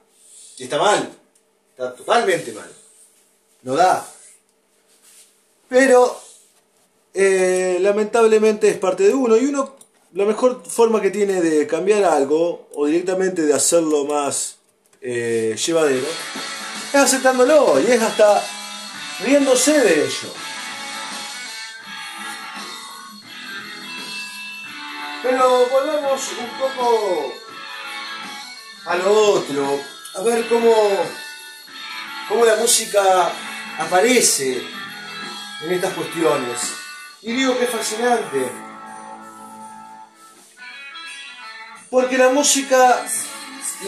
Y 0.56 0.64
está 0.64 0.78
mal, 0.78 1.10
está 1.70 1.94
totalmente 1.94 2.52
mal. 2.52 2.72
No 3.62 3.76
da. 3.76 4.10
Pero 5.70 6.20
eh, 7.14 7.78
lamentablemente 7.80 8.68
es 8.68 8.76
parte 8.76 9.04
de 9.04 9.14
uno 9.14 9.36
y 9.36 9.46
uno 9.46 9.76
la 10.12 10.24
mejor 10.24 10.64
forma 10.68 11.00
que 11.00 11.10
tiene 11.10 11.40
de 11.40 11.68
cambiar 11.68 12.02
algo 12.02 12.68
o 12.74 12.86
directamente 12.86 13.42
de 13.42 13.54
hacerlo 13.54 14.04
más 14.04 14.56
eh, 15.00 15.56
llevadero 15.64 16.06
es 16.92 16.94
aceptándolo 16.96 17.80
y 17.80 17.92
es 17.92 18.02
hasta 18.02 18.42
riéndose 19.24 19.78
de 19.78 20.04
ello. 20.04 20.28
Pero 25.22 25.66
volvamos 25.66 26.28
un 26.32 26.58
poco 26.58 27.32
a 28.86 28.96
lo 28.96 29.12
otro, 29.34 29.80
a 30.16 30.22
ver 30.22 30.48
cómo, 30.48 30.74
cómo 32.28 32.44
la 32.44 32.56
música 32.56 33.30
aparece 33.78 34.79
en 35.62 35.72
estas 35.72 35.94
cuestiones. 35.94 36.60
Y 37.22 37.32
digo 37.32 37.58
que 37.58 37.64
es 37.64 37.70
fascinante 37.70 38.50
Porque 41.90 42.16
la 42.16 42.28
música 42.28 43.04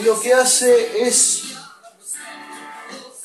lo 0.03 0.19
que 0.19 0.33
hace 0.33 1.07
es 1.07 1.55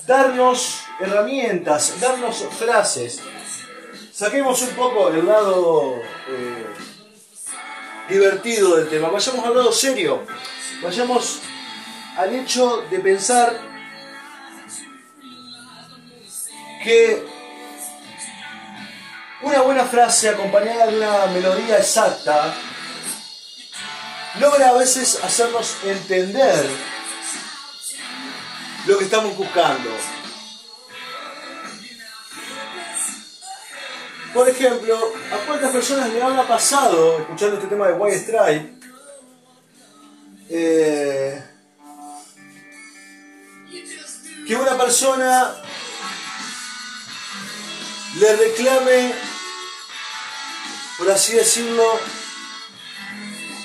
darnos 0.06 0.82
herramientas, 1.00 2.00
darnos 2.00 2.44
frases. 2.56 3.20
Saquemos 4.12 4.62
un 4.62 4.70
poco 4.70 5.08
el 5.08 5.26
lado 5.26 5.96
eh, 6.28 6.66
divertido 8.08 8.76
del 8.76 8.88
tema, 8.88 9.08
vayamos 9.08 9.44
al 9.44 9.56
lado 9.56 9.72
serio, 9.72 10.24
vayamos 10.80 11.40
al 12.16 12.34
hecho 12.34 12.84
de 12.88 13.00
pensar 13.00 13.60
que 16.84 17.26
una 19.42 19.62
buena 19.62 19.84
frase 19.84 20.30
acompañada 20.30 20.86
de 20.86 20.96
una 20.96 21.26
melodía 21.26 21.78
exacta 21.78 22.54
logra 24.40 24.68
a 24.70 24.72
veces 24.72 25.22
hacernos 25.22 25.76
entender 25.84 26.66
lo 28.86 28.98
que 28.98 29.04
estamos 29.04 29.36
buscando. 29.36 29.90
Por 34.32 34.48
ejemplo, 34.48 34.96
¿a 35.32 35.46
cuántas 35.46 35.72
personas 35.72 36.10
le 36.10 36.22
habrá 36.22 36.46
pasado, 36.46 37.18
escuchando 37.18 37.56
este 37.56 37.68
tema 37.68 37.88
de 37.88 37.94
White 37.94 38.18
Stripe, 38.18 38.78
eh, 40.50 41.42
que 44.46 44.56
una 44.56 44.78
persona 44.78 45.54
le 48.16 48.36
reclame, 48.36 49.14
por 50.96 51.10
así 51.10 51.34
decirlo, 51.34 52.00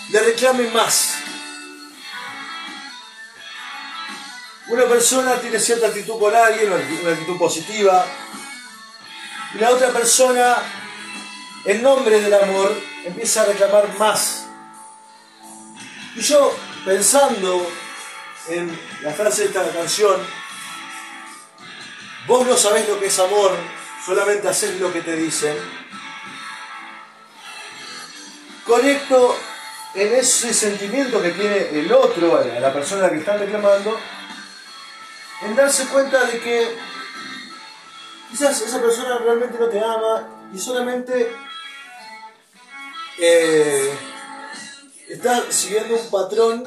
le 0.09 0.19
reclame 0.19 0.69
más? 0.69 1.15
Una 4.67 4.85
persona 4.85 5.35
tiene 5.39 5.59
cierta 5.59 5.87
actitud 5.87 6.19
con 6.19 6.35
alguien, 6.35 6.71
una 6.71 7.11
actitud 7.11 7.37
positiva, 7.37 8.05
y 9.53 9.57
la 9.59 9.69
otra 9.69 9.89
persona, 9.89 10.57
en 11.65 11.81
nombre 11.81 12.19
del 12.21 12.33
amor, 12.33 12.75
empieza 13.03 13.41
a 13.41 13.45
reclamar 13.45 13.97
más. 13.97 14.45
Y 16.15 16.21
yo, 16.21 16.55
pensando 16.85 17.69
en 18.49 18.79
la 19.01 19.13
frase 19.13 19.41
de 19.43 19.47
esta 19.47 19.71
canción, 19.71 20.15
vos 22.27 22.47
no 22.47 22.57
sabés 22.57 22.87
lo 22.87 22.99
que 22.99 23.07
es 23.07 23.19
amor, 23.19 23.55
solamente 24.05 24.47
haces 24.47 24.79
lo 24.79 24.91
que 24.91 25.01
te 25.01 25.15
dicen, 25.15 25.55
conecto 28.65 29.37
en 29.93 30.13
ese 30.15 30.53
sentimiento 30.53 31.21
que 31.21 31.31
tiene 31.31 31.79
el 31.79 31.91
otro, 31.91 32.43
la 32.59 32.73
persona 32.73 33.09
que 33.09 33.17
está 33.17 33.37
reclamando, 33.37 33.97
en 35.41 35.55
darse 35.55 35.87
cuenta 35.87 36.23
de 36.25 36.39
que 36.39 36.77
quizás 38.31 38.61
esa 38.61 38.81
persona 38.81 39.17
realmente 39.19 39.57
no 39.59 39.67
te 39.67 39.79
ama 39.79 40.49
y 40.53 40.59
solamente 40.59 41.35
eh, 43.19 43.93
está 45.09 45.51
siguiendo 45.51 45.95
un 45.95 46.09
patrón 46.09 46.63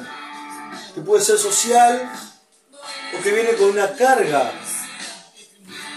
que 0.95 1.01
puede 1.01 1.23
ser 1.23 1.39
social 1.39 2.11
o 3.19 3.23
que 3.23 3.33
viene 3.33 3.53
con 3.55 3.71
una 3.71 3.95
carga 3.95 4.53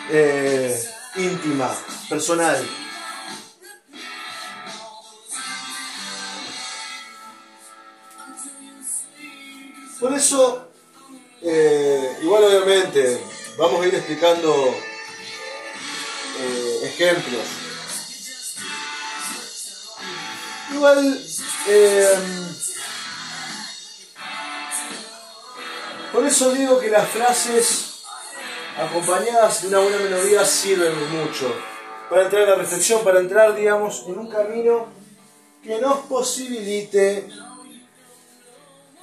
eh, 0.09 0.89
íntima, 1.19 1.75
personal. 2.09 2.65
Por 9.99 10.13
eso, 10.13 10.69
eh, 11.41 12.17
igual 12.21 12.43
obviamente, 12.45 13.21
vamos 13.57 13.81
a 13.81 13.87
ir 13.87 13.95
explicando 13.95 14.73
eh, 16.39 16.79
ejemplos. 16.83 17.43
Igual, 20.71 21.25
eh, 21.67 22.17
por 26.13 26.25
eso 26.25 26.51
digo 26.53 26.79
que 26.79 26.89
las 26.89 27.09
frases 27.09 27.88
acompañadas 28.79 29.61
de 29.61 29.67
una 29.67 29.79
buena 29.79 29.97
melodía 29.97 30.45
sirven 30.45 30.93
mucho 31.11 31.53
para 32.09 32.23
entrar 32.23 32.43
en 32.43 32.49
la 32.49 32.55
reflexión, 32.55 33.03
para 33.03 33.19
entrar, 33.19 33.55
digamos, 33.55 34.05
en 34.07 34.17
un 34.17 34.29
camino 34.29 34.87
que 35.61 35.79
nos 35.79 35.99
posibilite 35.99 37.29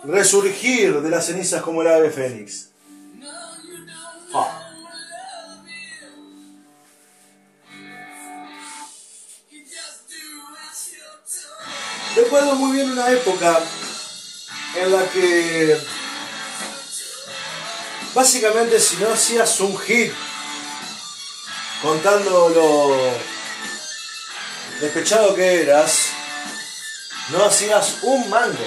resurgir 0.05 1.01
de 1.01 1.11
las 1.11 1.27
cenizas 1.27 1.62
como 1.62 1.83
el 1.83 1.89
ave 1.89 2.11
fénix. 2.11 2.71
Ah. 4.35 4.62
Recuerdo 12.17 12.55
muy 12.55 12.73
bien 12.73 12.91
una 12.91 13.11
época 13.11 13.61
en 14.81 14.93
la 14.93 15.09
que 15.11 15.79
básicamente 18.16 18.81
si 18.81 18.96
no 18.96 19.12
hacías 19.12 19.61
un 19.61 19.79
hit 19.79 20.11
contando 21.83 22.48
lo 22.48 22.96
despechado 24.81 25.35
que 25.35 25.61
eras, 25.61 26.07
no 27.29 27.44
hacías 27.44 27.98
un 28.02 28.31
mango. 28.31 28.64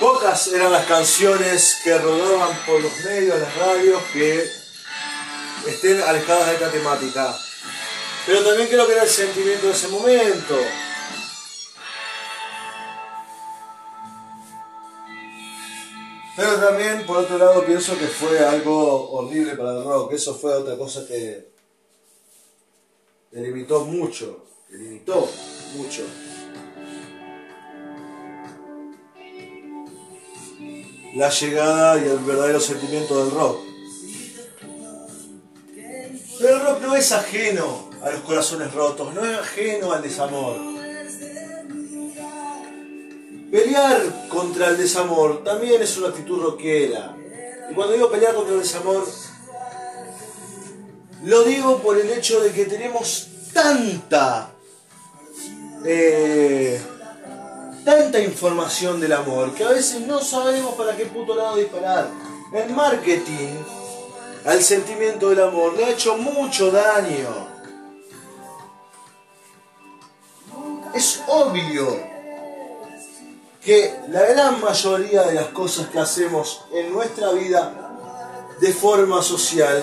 Pocas 0.00 0.48
eran 0.48 0.72
las 0.72 0.86
canciones 0.86 1.76
que 1.84 1.96
rodaban 1.96 2.56
por 2.66 2.80
los 2.80 2.96
medios, 3.04 3.38
las 3.38 3.56
radios, 3.56 4.02
que 4.12 4.50
estén 5.68 6.02
alejadas 6.02 6.46
de 6.46 6.54
esta 6.54 6.70
temática. 6.72 7.38
Pero 8.26 8.42
también 8.42 8.68
creo 8.68 8.84
que 8.88 8.94
era 8.94 9.04
el 9.04 9.10
sentimiento 9.10 9.68
de 9.68 9.72
ese 9.74 9.88
momento. 9.88 10.58
Pero 16.40 16.56
también, 16.56 17.04
por 17.04 17.18
otro 17.18 17.36
lado, 17.36 17.66
pienso 17.66 17.98
que 17.98 18.06
fue 18.06 18.38
algo 18.38 19.10
horrible 19.10 19.56
para 19.56 19.76
el 19.76 19.84
rock. 19.84 20.14
Eso 20.14 20.34
fue 20.34 20.54
otra 20.54 20.74
cosa 20.78 21.06
que 21.06 21.50
limitó 23.32 23.84
mucho. 23.84 24.46
limitó 24.70 25.28
mucho. 25.76 26.02
La 31.14 31.28
llegada 31.28 31.98
y 31.98 32.08
el 32.08 32.18
verdadero 32.20 32.58
sentimiento 32.58 33.22
del 33.22 33.34
rock. 33.34 33.60
Pero 36.38 36.56
el 36.56 36.62
rock 36.62 36.80
no 36.80 36.96
es 36.96 37.12
ajeno 37.12 37.90
a 38.02 38.08
los 38.12 38.20
corazones 38.20 38.72
rotos, 38.72 39.12
no 39.12 39.26
es 39.26 39.36
ajeno 39.36 39.92
al 39.92 40.00
desamor. 40.00 40.69
Pelear 43.50 44.28
contra 44.28 44.68
el 44.68 44.78
desamor 44.78 45.42
también 45.42 45.82
es 45.82 45.96
una 45.98 46.08
actitud 46.08 46.40
rockera. 46.40 47.16
Y 47.68 47.74
cuando 47.74 47.94
digo 47.94 48.10
pelear 48.10 48.34
contra 48.34 48.54
el 48.54 48.60
desamor, 48.60 49.04
lo 51.24 51.42
digo 51.42 51.78
por 51.78 51.98
el 51.98 52.10
hecho 52.10 52.40
de 52.40 52.52
que 52.52 52.66
tenemos 52.66 53.28
tanta, 53.52 54.50
eh, 55.84 56.80
tanta 57.84 58.20
información 58.20 59.00
del 59.00 59.12
amor 59.12 59.52
que 59.52 59.64
a 59.64 59.70
veces 59.70 60.00
no 60.02 60.20
sabemos 60.20 60.74
para 60.74 60.96
qué 60.96 61.06
puto 61.06 61.34
lado 61.34 61.56
disparar. 61.56 62.08
El 62.52 62.70
marketing 62.70 63.54
al 64.44 64.62
sentimiento 64.62 65.30
del 65.30 65.42
amor 65.42 65.74
le 65.76 65.86
ha 65.86 65.90
hecho 65.90 66.16
mucho 66.16 66.70
daño. 66.70 67.48
Es 70.94 71.22
obvio 71.26 72.09
que 73.60 73.94
la 74.08 74.22
gran 74.22 74.60
mayoría 74.60 75.22
de 75.22 75.34
las 75.34 75.48
cosas 75.48 75.88
que 75.88 75.98
hacemos 75.98 76.64
en 76.72 76.92
nuestra 76.92 77.30
vida 77.32 77.72
de 78.60 78.72
forma 78.72 79.22
social 79.22 79.82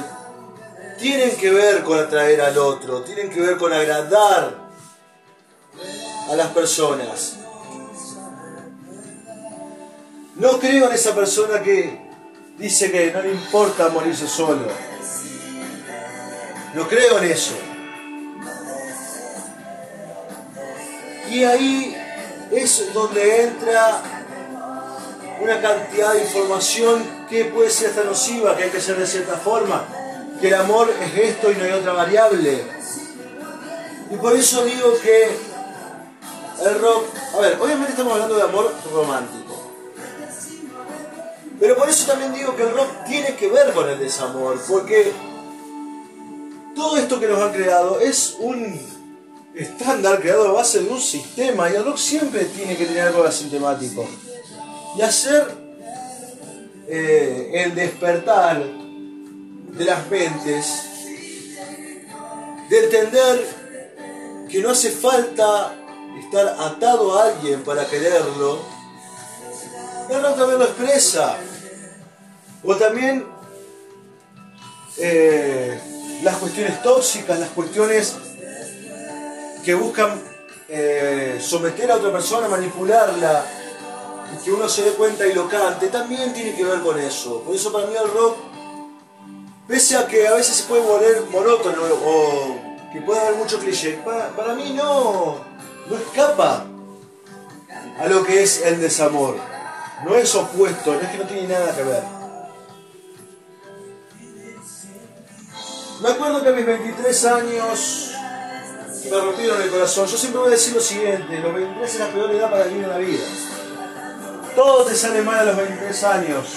tienen 0.98 1.36
que 1.38 1.52
ver 1.52 1.84
con 1.84 2.00
atraer 2.00 2.42
al 2.42 2.58
otro, 2.58 3.02
tienen 3.02 3.30
que 3.30 3.40
ver 3.40 3.58
con 3.58 3.72
agradar 3.72 4.68
a 6.30 6.36
las 6.36 6.48
personas. 6.48 7.36
No 10.36 10.60
creo 10.60 10.88
en 10.88 10.94
esa 10.94 11.16
persona 11.16 11.62
que 11.62 12.00
dice 12.58 12.92
que 12.92 13.12
no 13.12 13.22
le 13.22 13.32
importa 13.32 13.90
morirse 13.90 14.28
solo. 14.28 14.68
No 16.74 16.88
creo 16.88 17.20
en 17.20 17.32
eso. 17.32 17.54
Y 21.30 21.44
ahí 21.44 22.07
es 22.52 22.94
donde 22.94 23.44
entra 23.44 24.02
una 25.42 25.62
cantidad 25.62 26.14
de 26.14 26.22
información 26.22 27.26
que 27.30 27.46
puede 27.46 27.70
ser 27.70 27.90
hasta 27.90 28.04
nociva, 28.04 28.56
que 28.56 28.64
hay 28.64 28.70
que 28.70 28.82
ser 28.82 28.98
de 28.98 29.06
cierta 29.06 29.38
forma, 29.38 29.86
que 30.42 30.48
el 30.48 30.56
amor 30.56 30.90
es 31.02 31.30
esto 31.30 31.52
y 31.52 31.56
no 31.56 31.64
hay 31.64 31.72
otra 31.72 31.94
variable. 31.94 32.64
Y 34.10 34.16
por 34.16 34.36
eso 34.36 34.64
digo 34.66 34.98
que 35.02 35.26
el 36.66 36.82
rock, 36.82 37.06
a 37.36 37.42
ver, 37.42 37.58
obviamente 37.60 37.92
estamos 37.92 38.14
hablando 38.14 38.36
de 38.36 38.44
amor 38.44 38.74
romántico. 38.92 39.48
Pero 41.60 41.76
por 41.76 41.90
eso 41.90 42.06
también 42.06 42.34
digo 42.34 42.56
que 42.56 42.64
el 42.64 42.72
rock 42.72 43.04
tiene 43.06 43.36
que 43.36 43.50
ver 43.50 43.74
con 43.74 43.90
el 43.90 44.00
desamor, 44.00 44.60
porque 44.68 45.12
todo 46.76 46.98
esto 46.98 47.20
que 47.20 47.28
nos 47.28 47.42
han 47.42 47.52
creado 47.52 48.00
es 48.00 48.36
un 48.40 48.97
estándar 49.58 50.20
creado 50.20 50.50
a 50.50 50.52
base 50.52 50.82
de 50.82 50.90
un 50.90 51.02
sistema 51.02 51.70
y 51.70 51.76
el 51.76 51.86
rock 51.86 51.98
siempre 51.98 52.46
tiene 52.46 52.78
que 52.78 52.86
tener 52.86 53.08
algo 53.08 53.24
asintemático. 53.24 54.08
Y 54.98 55.02
hacer 55.02 55.48
eh, 56.88 57.52
el 57.54 57.76
despertar 57.76 58.64
de 58.64 59.86
las 59.86 60.10
mentes, 60.10 60.84
de 62.70 62.84
entender 62.84 63.46
que 64.50 64.60
no 64.62 64.72
hace 64.72 64.92
falta 64.92 65.74
estar 66.20 66.48
atado 66.60 67.18
a 67.18 67.28
alguien 67.28 67.64
para 67.64 67.86
quererlo, 67.86 68.60
el 70.10 70.22
rock 70.22 70.38
también 70.38 70.60
lo 70.60 70.66
expresa. 70.66 71.38
O 72.64 72.76
también 72.76 73.26
eh, 74.98 75.80
las 76.24 76.38
cuestiones 76.38 76.82
tóxicas, 76.82 77.40
las 77.40 77.50
cuestiones 77.50 78.16
que 79.68 79.76
buscan 79.76 80.18
eh, 80.70 81.40
someter 81.42 81.92
a 81.92 81.96
otra 81.96 82.10
persona, 82.10 82.48
manipularla, 82.48 83.44
y 84.34 84.42
que 84.42 84.50
uno 84.50 84.70
se 84.70 84.84
dé 84.84 84.92
cuenta 84.92 85.28
y 85.28 85.34
lo 85.34 85.50
cante, 85.50 85.88
también 85.88 86.32
tiene 86.32 86.56
que 86.56 86.64
ver 86.64 86.80
con 86.80 86.98
eso. 86.98 87.42
Por 87.42 87.54
eso 87.54 87.74
para 87.74 87.86
mí 87.86 87.94
el 87.94 88.10
rock, 88.10 88.38
pese 89.68 89.98
a 89.98 90.08
que 90.08 90.26
a 90.26 90.36
veces 90.36 90.56
se 90.56 90.64
puede 90.70 90.84
volver 90.84 91.22
monótono 91.30 91.82
o 91.84 92.56
que 92.94 93.02
puede 93.02 93.20
haber 93.20 93.36
mucho 93.36 93.60
cliché, 93.60 94.00
para, 94.06 94.30
para 94.30 94.54
mí 94.56 94.72
no, 94.72 95.42
no 95.90 95.98
escapa 95.98 96.66
a 98.00 98.08
lo 98.08 98.24
que 98.24 98.44
es 98.44 98.62
el 98.62 98.80
desamor. 98.80 99.36
No 100.06 100.16
es 100.16 100.34
opuesto, 100.34 100.94
no 100.94 101.02
es 101.02 101.10
que 101.10 101.18
no 101.18 101.26
tiene 101.26 101.50
nada 101.50 101.76
que 101.76 101.84
ver. 101.84 102.04
Me 106.02 106.10
acuerdo 106.10 106.42
que 106.42 106.48
a 106.48 106.54
mis 106.54 106.66
23 106.66 107.26
años 107.26 108.07
me 109.06 109.20
rompieron 109.20 109.62
el 109.62 109.70
corazón. 109.70 110.08
Yo 110.08 110.18
siempre 110.18 110.40
voy 110.40 110.50
a 110.50 110.52
decir 110.52 110.74
lo 110.74 110.82
siguiente, 110.82 111.40
los 111.40 111.54
23 111.54 111.94
es 111.94 112.00
la 112.00 112.08
peor 112.08 112.32
edad 112.32 112.52
para 112.52 112.64
vivir 112.66 112.84
en 112.84 112.90
la 112.90 112.98
vida. 112.98 113.24
Todo 114.56 114.86
te 114.86 114.96
sale 114.96 115.22
mal 115.22 115.40
a 115.40 115.44
los 115.46 115.58
23 115.58 116.04
años. 116.04 116.48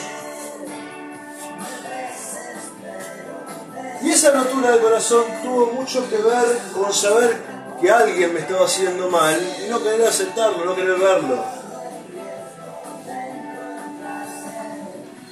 Y 4.02 4.10
esa 4.10 4.30
rotura 4.32 4.70
del 4.70 4.80
corazón 4.80 5.24
tuvo 5.42 5.66
mucho 5.72 6.08
que 6.08 6.16
ver 6.16 6.58
con 6.72 6.92
saber 6.92 7.36
que 7.80 7.90
alguien 7.90 8.32
me 8.32 8.40
estaba 8.40 8.64
haciendo 8.64 9.08
mal 9.10 9.38
y 9.64 9.68
no 9.68 9.82
querer 9.82 10.06
aceptarlo, 10.06 10.64
no 10.64 10.74
querer 10.74 10.98
verlo. 10.98 11.44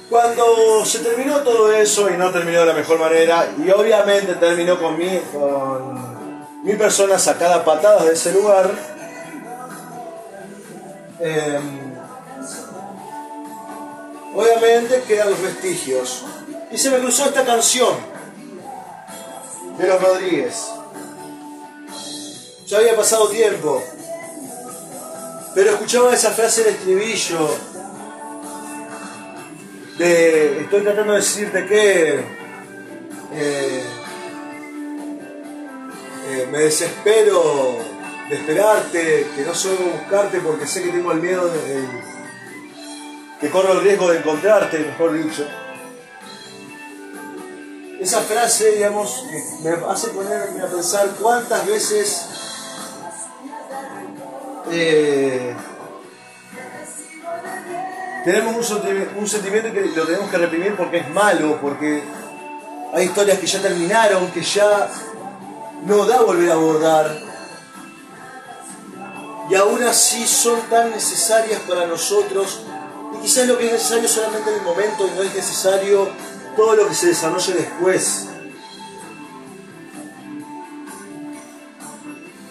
Cuando 0.09 0.83
se 0.85 0.99
terminó 0.99 1.37
todo 1.41 1.71
eso 1.71 2.09
y 2.09 2.17
no 2.17 2.31
terminó 2.31 2.61
de 2.61 2.65
la 2.65 2.73
mejor 2.73 2.99
manera, 2.99 3.47
y 3.63 3.69
obviamente 3.69 4.33
terminó 4.35 4.79
con 4.79 4.97
mi, 4.97 5.19
con 5.31 6.18
mi 6.63 6.73
persona 6.75 7.17
sacada 7.17 7.63
patadas 7.63 8.05
de 8.05 8.13
ese 8.13 8.31
lugar, 8.33 8.71
em, 11.19 11.93
obviamente 14.35 15.03
quedan 15.07 15.31
los 15.31 15.41
vestigios. 15.41 16.25
Y 16.71 16.77
se 16.77 16.89
me 16.89 16.99
cruzó 16.99 17.25
esta 17.25 17.43
canción 17.45 17.95
de 19.77 19.87
los 19.87 20.01
Rodríguez. 20.01 20.67
Ya 22.67 22.77
había 22.77 22.95
pasado 22.95 23.29
tiempo, 23.29 23.83
pero 25.55 25.71
escuchaba 25.71 26.13
esa 26.13 26.31
frase 26.31 26.63
del 26.63 26.75
estribillo 26.75 27.49
estoy 29.99 30.81
tratando 30.81 31.13
de 31.13 31.19
decirte 31.19 31.65
que 31.65 32.19
eh, 33.33 33.83
eh, 36.29 36.47
me 36.51 36.59
desespero 36.59 37.77
de 38.29 38.35
esperarte, 38.35 39.27
que 39.35 39.41
no 39.43 39.55
suelo 39.55 39.79
buscarte 39.99 40.39
porque 40.39 40.67
sé 40.67 40.83
que 40.83 40.89
tengo 40.89 41.11
el 41.11 41.19
miedo 41.19 41.47
de, 41.47 41.87
que 43.41 43.49
corro 43.49 43.73
el 43.73 43.81
riesgo 43.81 44.09
de 44.11 44.19
encontrarte, 44.19 44.77
mejor 44.79 45.13
dicho. 45.13 45.47
Esa 47.99 48.21
frase, 48.21 48.73
digamos, 48.73 49.25
me 49.63 49.71
hace 49.71 50.09
ponerme 50.09 50.61
a 50.61 50.67
pensar 50.67 51.09
cuántas 51.19 51.65
veces 51.65 52.27
eh, 54.71 55.55
tenemos 58.23 58.55
un, 58.55 59.27
sentimiento 59.27 59.73
que 59.73 59.81
lo 59.81 60.05
tenemos 60.05 60.29
que 60.29 60.37
reprimir 60.37 60.75
porque 60.75 60.97
es 60.97 61.09
malo, 61.09 61.57
porque 61.59 62.03
hay 62.93 63.05
historias 63.05 63.39
que 63.39 63.47
ya 63.47 63.61
terminaron, 63.61 64.31
que 64.31 64.43
ya 64.43 64.89
no 65.85 66.05
da 66.05 66.21
volver 66.21 66.49
a 66.51 66.53
abordar. 66.53 67.29
Y 69.49 69.55
aún 69.55 69.81
así 69.83 70.27
son 70.27 70.61
tan 70.69 70.91
necesarias 70.91 71.61
para 71.67 71.87
nosotros. 71.87 72.61
Y 73.15 73.21
quizás 73.21 73.47
lo 73.47 73.57
que 73.57 73.67
es 73.67 73.73
necesario 73.73 74.07
solamente 74.07 74.51
en 74.51 74.57
el 74.57 74.61
momento 74.61 75.07
y 75.07 75.11
no 75.11 75.23
es 75.23 75.33
necesario 75.33 76.09
todo 76.55 76.75
lo 76.75 76.87
que 76.87 76.93
se 76.93 77.07
desarrolle 77.07 77.53
después. 77.53 78.27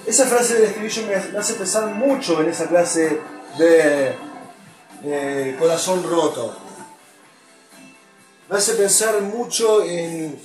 Esa 0.06 0.26
frase 0.26 0.54
del 0.54 0.64
estribillo 0.64 1.02
me 1.06 1.38
hace 1.38 1.54
pensar 1.54 1.86
mucho 1.94 2.40
en 2.40 2.48
esa 2.48 2.66
clase 2.66 3.20
de 3.58 5.56
corazón 5.58 6.02
roto. 6.08 6.56
Me 8.48 8.56
hace 8.56 8.72
pensar 8.72 9.20
mucho 9.20 9.84
en 9.84 10.40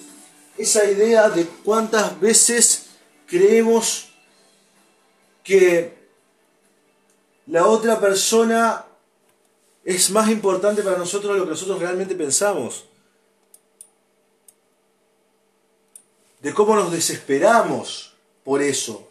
esa 0.58 0.86
idea 0.86 1.30
de 1.30 1.46
cuántas 1.46 2.20
veces 2.20 2.88
creemos 3.28 4.10
que 5.44 5.94
la 7.48 7.68
otra 7.68 8.00
persona 8.00 8.86
es 9.84 10.10
más 10.12 10.30
importante 10.30 10.82
para 10.82 10.98
nosotros 10.98 11.34
de 11.34 11.40
lo 11.40 11.46
que 11.46 11.52
nosotros 11.52 11.80
realmente 11.80 12.16
pensamos. 12.16 12.86
De 16.40 16.54
cómo 16.54 16.76
nos 16.76 16.92
desesperamos 16.92 18.14
por 18.44 18.62
eso. 18.62 19.08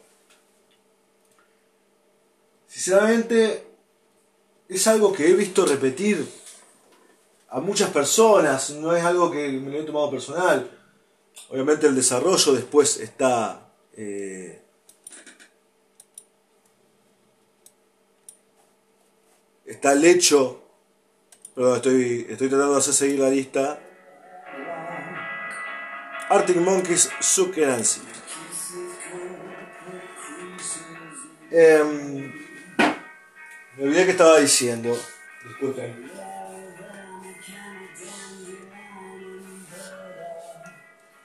Sinceramente, 2.69 3.67
es 4.69 4.87
algo 4.87 5.13
que 5.13 5.29
he 5.29 5.35
visto 5.35 5.67
repetir 5.67 6.27
a 7.51 7.61
muchas 7.61 7.91
personas, 7.91 8.71
no 8.71 8.97
es 8.97 9.05
algo 9.05 9.31
que 9.31 9.49
me 9.49 9.71
lo 9.71 9.81
he 9.81 9.83
tomado 9.85 10.11
personal. 10.11 10.82
Obviamente 11.51 11.87
el 11.87 11.95
desarrollo 11.95 12.53
después 12.53 12.99
está... 12.99 13.73
Eh, 13.95 14.63
está 19.67 19.93
el 19.93 20.05
hecho, 20.05 20.63
perdón, 21.55 21.77
estoy, 21.77 22.27
estoy 22.29 22.49
tratando 22.49 22.75
de 22.75 22.79
hacer 22.79 22.95
seguir 22.95 23.21
la 23.21 23.31
lista. 23.31 23.81
Arctic 26.29 26.57
Monkeys, 26.57 27.11
Suke 27.21 27.67
Nancy. 27.67 28.01
Eh, 31.51 32.33
me 33.77 33.85
olvidé 33.85 34.05
que 34.07 34.13
estaba 34.13 34.39
diciendo. 34.39 34.99
Disculpen. 35.47 36.12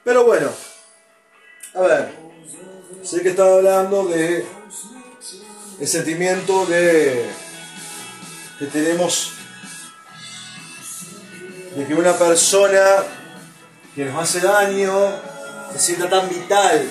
Pero 0.08 0.24
bueno, 0.24 0.50
a 1.74 1.80
ver, 1.82 2.14
sé 3.02 3.20
que 3.20 3.28
estaba 3.28 3.56
hablando 3.56 4.06
de 4.06 4.42
el 5.78 5.86
sentimiento 5.86 6.64
de 6.64 7.28
que 8.58 8.64
tenemos 8.68 9.34
de 11.76 11.86
que 11.86 11.94
una 11.94 12.14
persona 12.14 13.04
que 13.94 14.06
nos 14.06 14.22
hace 14.22 14.40
daño 14.40 15.12
se 15.74 15.78
sienta 15.78 16.08
tan 16.08 16.26
vital. 16.30 16.90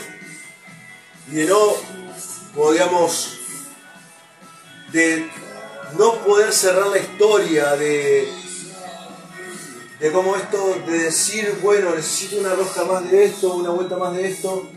Y 1.32 1.38
de 1.38 1.46
no 1.46 1.74
podríamos 2.54 3.40
de 4.92 5.28
no 5.98 6.20
poder 6.20 6.54
cerrar 6.54 6.86
la 6.86 7.00
historia 7.00 7.76
de, 7.78 8.32
de 10.00 10.12
cómo 10.12 10.36
esto, 10.36 10.76
de 10.86 11.00
decir, 11.00 11.60
bueno, 11.62 11.96
necesito 11.96 12.40
una 12.40 12.54
rosca 12.54 12.84
más 12.86 13.10
de 13.10 13.26
esto, 13.26 13.56
una 13.56 13.72
vuelta 13.72 13.98
más 13.98 14.14
de 14.14 14.28
esto. 14.28 14.68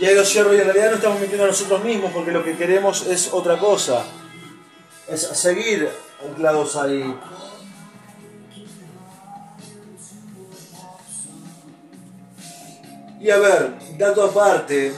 Y 0.00 0.04
ahí 0.06 0.14
lo 0.14 0.24
cierro 0.24 0.54
y 0.54 0.58
en 0.58 0.64
realidad 0.64 0.90
no 0.90 0.96
estamos 0.96 1.20
mintiendo 1.20 1.44
a 1.44 1.48
nosotros 1.48 1.84
mismos 1.84 2.10
porque 2.12 2.32
lo 2.32 2.42
que 2.42 2.56
queremos 2.56 3.06
es 3.06 3.28
otra 3.32 3.58
cosa. 3.58 4.04
Es 5.06 5.20
seguir 5.20 5.90
anclados 6.26 6.76
ahí. 6.76 7.14
Y 13.20 13.28
a 13.28 13.38
ver, 13.38 13.74
dato 13.98 14.24
aparte, 14.24 14.94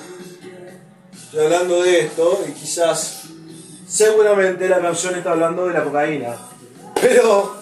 estoy 1.12 1.44
hablando 1.44 1.82
de 1.82 2.02
esto 2.02 2.44
y 2.48 2.52
quizás 2.52 3.22
seguramente 3.88 4.68
la 4.68 4.80
canción 4.80 5.16
está 5.16 5.32
hablando 5.32 5.66
de 5.66 5.72
la 5.74 5.82
cocaína. 5.82 6.36
Pero 7.00 7.61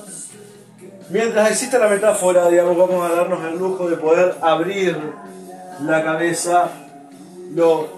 mientras 1.10 1.50
exista 1.50 1.78
la 1.78 1.88
metáfora, 1.88 2.48
digamos, 2.48 2.76
vamos 2.76 3.10
a 3.10 3.14
darnos 3.14 3.44
el 3.44 3.58
lujo 3.58 3.88
de 3.88 3.96
poder 3.96 4.36
abrir 4.40 4.96
la 5.82 6.02
cabeza 6.02 6.70
lo 7.54 7.88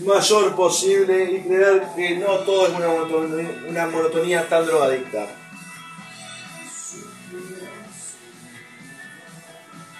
mayor 0.00 0.54
posible 0.54 1.24
y 1.24 1.42
creer 1.42 1.82
que 1.94 2.16
no 2.16 2.38
todo 2.38 2.66
es 2.66 2.74
una 2.74 2.88
monotonía, 2.88 3.50
una 3.68 3.86
monotonía 3.86 4.48
tan 4.48 4.66
drogadicta. 4.66 5.26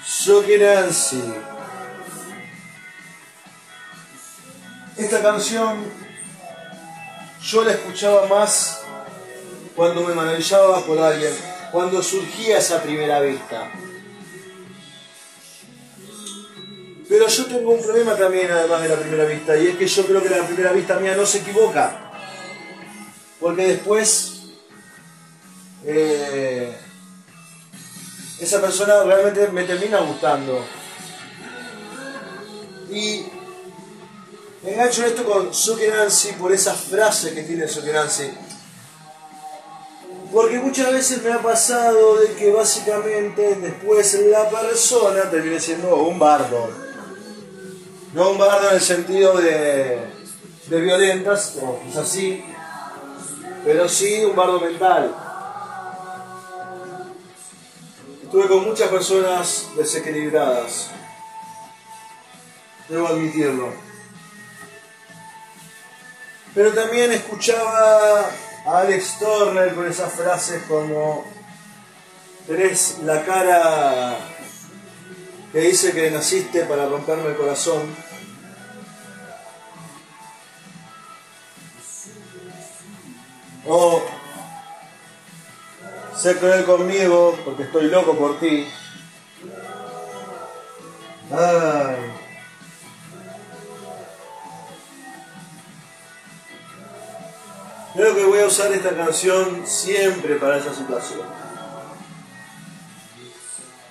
Suki 0.04 0.58
Nancy. 0.58 1.22
Esta 4.96 5.22
canción 5.22 5.84
yo 7.42 7.64
la 7.64 7.72
escuchaba 7.72 8.26
más 8.26 8.82
cuando 9.76 10.02
me 10.02 10.14
maravillaba 10.14 10.80
por 10.80 10.98
alguien, 10.98 11.32
cuando 11.74 12.00
surgía 12.04 12.58
esa 12.58 12.80
primera 12.84 13.20
vista. 13.20 13.68
Pero 17.08 17.26
yo 17.26 17.46
tengo 17.46 17.72
un 17.72 17.82
problema 17.82 18.14
también 18.14 18.48
además 18.52 18.82
de 18.82 18.88
la 18.90 18.94
primera 18.94 19.24
vista, 19.24 19.56
y 19.56 19.66
es 19.66 19.76
que 19.76 19.88
yo 19.88 20.06
creo 20.06 20.22
que 20.22 20.30
la 20.30 20.46
primera 20.46 20.70
vista 20.70 21.00
mía 21.00 21.16
no 21.16 21.26
se 21.26 21.38
equivoca. 21.38 22.12
Porque 23.40 23.66
después 23.66 24.42
eh, 25.84 26.76
esa 28.38 28.60
persona 28.60 29.02
realmente 29.02 29.48
me 29.48 29.64
termina 29.64 29.98
gustando. 29.98 30.64
Y 32.88 33.26
engancho 34.62 35.04
esto 35.04 35.24
con 35.24 35.52
Suki 35.52 35.88
Nancy 35.88 36.34
por 36.34 36.52
esas 36.52 36.78
frases 36.82 37.32
que 37.32 37.42
tiene 37.42 37.66
Suki 37.66 37.90
Nancy. 37.90 38.30
Porque 40.34 40.58
muchas 40.58 40.92
veces 40.92 41.22
me 41.22 41.32
ha 41.32 41.40
pasado 41.40 42.16
de 42.16 42.34
que 42.34 42.50
básicamente 42.50 43.54
después 43.54 44.14
la 44.14 44.50
persona 44.50 45.30
termine 45.30 45.60
siendo 45.60 45.94
un 45.94 46.18
bardo. 46.18 46.70
No 48.14 48.30
un 48.30 48.38
bardo 48.38 48.70
en 48.70 48.74
el 48.74 48.80
sentido 48.80 49.36
de, 49.36 50.00
de 50.66 50.80
violentas, 50.80 51.56
o 51.62 51.80
quizás 51.84 52.08
sí, 52.08 52.44
pero 53.64 53.88
sí 53.88 54.24
un 54.24 54.34
bardo 54.34 54.58
mental. 54.58 55.14
Estuve 58.24 58.48
con 58.48 58.64
muchas 58.64 58.88
personas 58.88 59.68
desequilibradas, 59.76 60.90
debo 62.88 63.06
admitirlo. 63.06 63.68
Pero 66.56 66.72
también 66.72 67.12
escuchaba 67.12 68.30
Alex 68.64 69.18
Turner 69.18 69.74
con 69.74 69.86
esas 69.86 70.12
frases 70.12 70.62
como 70.66 71.24
tenés 72.46 72.98
la 73.04 73.22
cara 73.24 74.16
que 75.52 75.60
dice 75.60 75.92
que 75.92 76.10
naciste 76.10 76.64
para 76.64 76.86
romperme 76.86 77.28
el 77.28 77.36
corazón. 77.36 77.94
O 83.66 84.02
sé 86.16 86.36
cruel 86.38 86.64
conmigo 86.64 87.38
porque 87.44 87.64
estoy 87.64 87.88
loco 87.88 88.16
por 88.16 88.40
ti. 88.40 88.66
Ay. 91.30 92.13
Creo 97.94 98.12
que 98.12 98.24
voy 98.24 98.40
a 98.40 98.46
usar 98.46 98.72
esta 98.72 98.96
canción 98.96 99.64
siempre 99.64 100.34
para 100.34 100.58
esa 100.58 100.74
situación. 100.74 101.20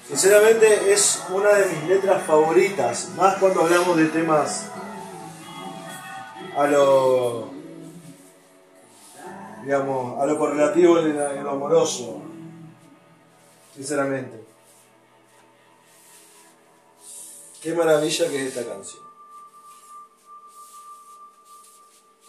Sinceramente 0.05 0.91
es 0.91 1.23
una 1.29 1.53
de 1.53 1.67
mis 1.67 1.83
letras 1.87 2.21
favoritas, 2.23 3.09
más 3.15 3.37
cuando 3.37 3.61
hablamos 3.61 3.95
de 3.95 4.07
temas 4.07 4.65
a 6.57 6.67
lo, 6.67 7.49
digamos, 9.63 10.21
a 10.21 10.25
lo 10.25 10.37
correlativo 10.37 10.99
en 10.99 11.43
lo 11.43 11.51
amoroso, 11.51 12.21
sinceramente. 13.73 14.43
Qué 17.61 17.73
maravilla 17.73 18.27
que 18.27 18.47
es 18.47 18.55
esta 18.55 18.69
canción. 18.69 19.12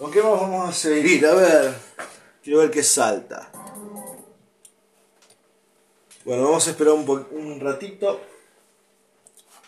¿Con 0.05 0.13
qué 0.13 0.23
más 0.23 0.39
vamos 0.39 0.69
a 0.69 0.73
seguir? 0.75 1.25
A 1.25 1.35
ver, 1.35 1.75
quiero 2.43 2.59
ver 2.59 2.71
qué 2.71 2.83
salta. 2.83 3.51
Bueno, 6.27 6.43
vamos 6.45 6.69
a 6.69 6.73
esperar 6.73 6.93
un, 6.93 7.09
un 7.31 7.59
ratito. 7.59 8.21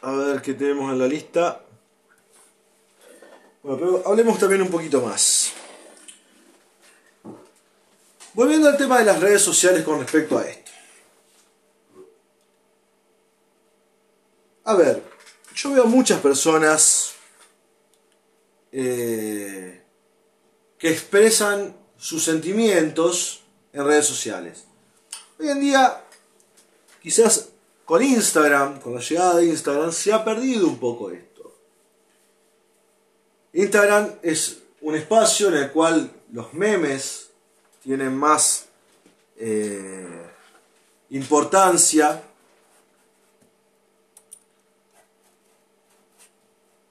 A 0.02 0.10
ver 0.10 0.42
qué 0.42 0.52
tenemos 0.52 0.92
en 0.92 0.98
la 0.98 1.06
lista. 1.06 1.62
Bueno, 3.62 3.78
pero 3.78 4.02
hablemos 4.04 4.38
también 4.38 4.60
un 4.60 4.68
poquito 4.68 5.00
más. 5.00 5.54
Volviendo 8.34 8.68
al 8.68 8.76
tema 8.76 8.98
de 8.98 9.06
las 9.06 9.18
redes 9.18 9.40
sociales 9.40 9.84
con 9.84 10.00
respecto 10.00 10.36
a 10.36 10.46
esto. 10.46 10.70
A 14.64 14.74
ver, 14.74 15.02
yo 15.54 15.72
veo 15.72 15.86
muchas 15.86 16.20
personas 16.20 17.14
eh, 18.70 19.85
expresan 20.90 21.76
sus 21.96 22.24
sentimientos 22.24 23.42
en 23.72 23.84
redes 23.84 24.06
sociales. 24.06 24.64
Hoy 25.38 25.48
en 25.48 25.60
día, 25.60 26.04
quizás 27.02 27.48
con 27.84 28.02
Instagram, 28.02 28.80
con 28.80 28.94
la 28.94 29.00
llegada 29.00 29.36
de 29.36 29.46
Instagram, 29.46 29.92
se 29.92 30.12
ha 30.12 30.24
perdido 30.24 30.66
un 30.66 30.78
poco 30.78 31.10
esto. 31.10 31.54
Instagram 33.52 34.16
es 34.22 34.58
un 34.80 34.94
espacio 34.94 35.48
en 35.48 35.54
el 35.54 35.72
cual 35.72 36.10
los 36.32 36.52
memes 36.52 37.30
tienen 37.82 38.16
más 38.16 38.66
eh, 39.36 40.26
importancia, 41.10 42.22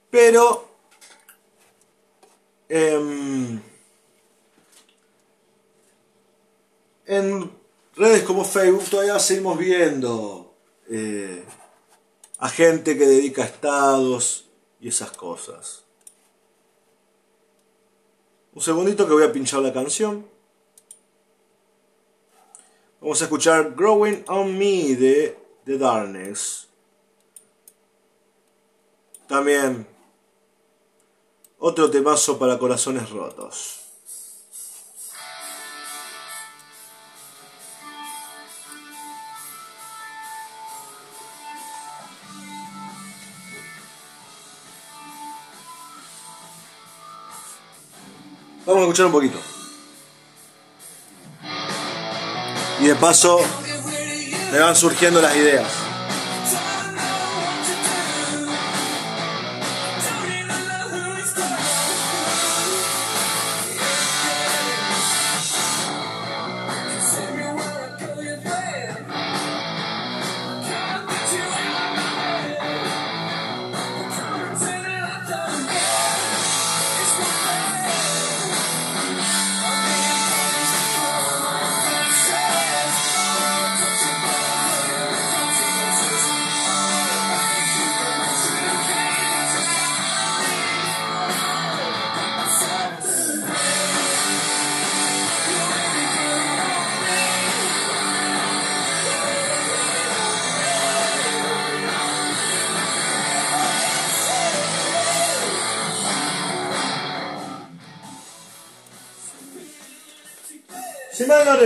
pero 0.09 0.69
em, 2.69 3.61
en 7.05 7.51
redes 7.95 8.23
como 8.23 8.43
Facebook 8.43 8.89
todavía 8.89 9.19
seguimos 9.19 9.57
viendo 9.57 10.53
eh, 10.89 11.43
a 12.37 12.49
gente 12.49 12.97
que 12.97 13.05
dedica 13.05 13.43
estados 13.43 14.49
y 14.79 14.89
esas 14.89 15.11
cosas. 15.11 15.83
Un 18.53 18.61
segundito 18.61 19.05
que 19.07 19.13
voy 19.13 19.23
a 19.23 19.31
pinchar 19.31 19.61
la 19.61 19.73
canción. 19.73 20.25
Vamos 23.01 23.21
a 23.21 23.25
escuchar 23.25 23.75
Growing 23.75 24.23
on 24.27 24.57
Me 24.57 24.95
de 24.95 25.37
The 25.65 25.77
Darkness. 25.77 26.67
También 29.27 29.87
otro 31.59 31.89
temazo 31.89 32.37
para 32.37 32.57
corazones 32.59 33.09
rotos. 33.09 33.84
Vamos 48.65 48.81
a 48.81 48.85
escuchar 48.85 49.05
un 49.05 49.11
poquito. 49.11 49.39
Y 52.79 52.87
de 52.87 52.95
paso 52.95 53.39
me 54.51 54.59
van 54.59 54.75
surgiendo 54.75 55.21
las 55.21 55.35
ideas. 55.35 55.84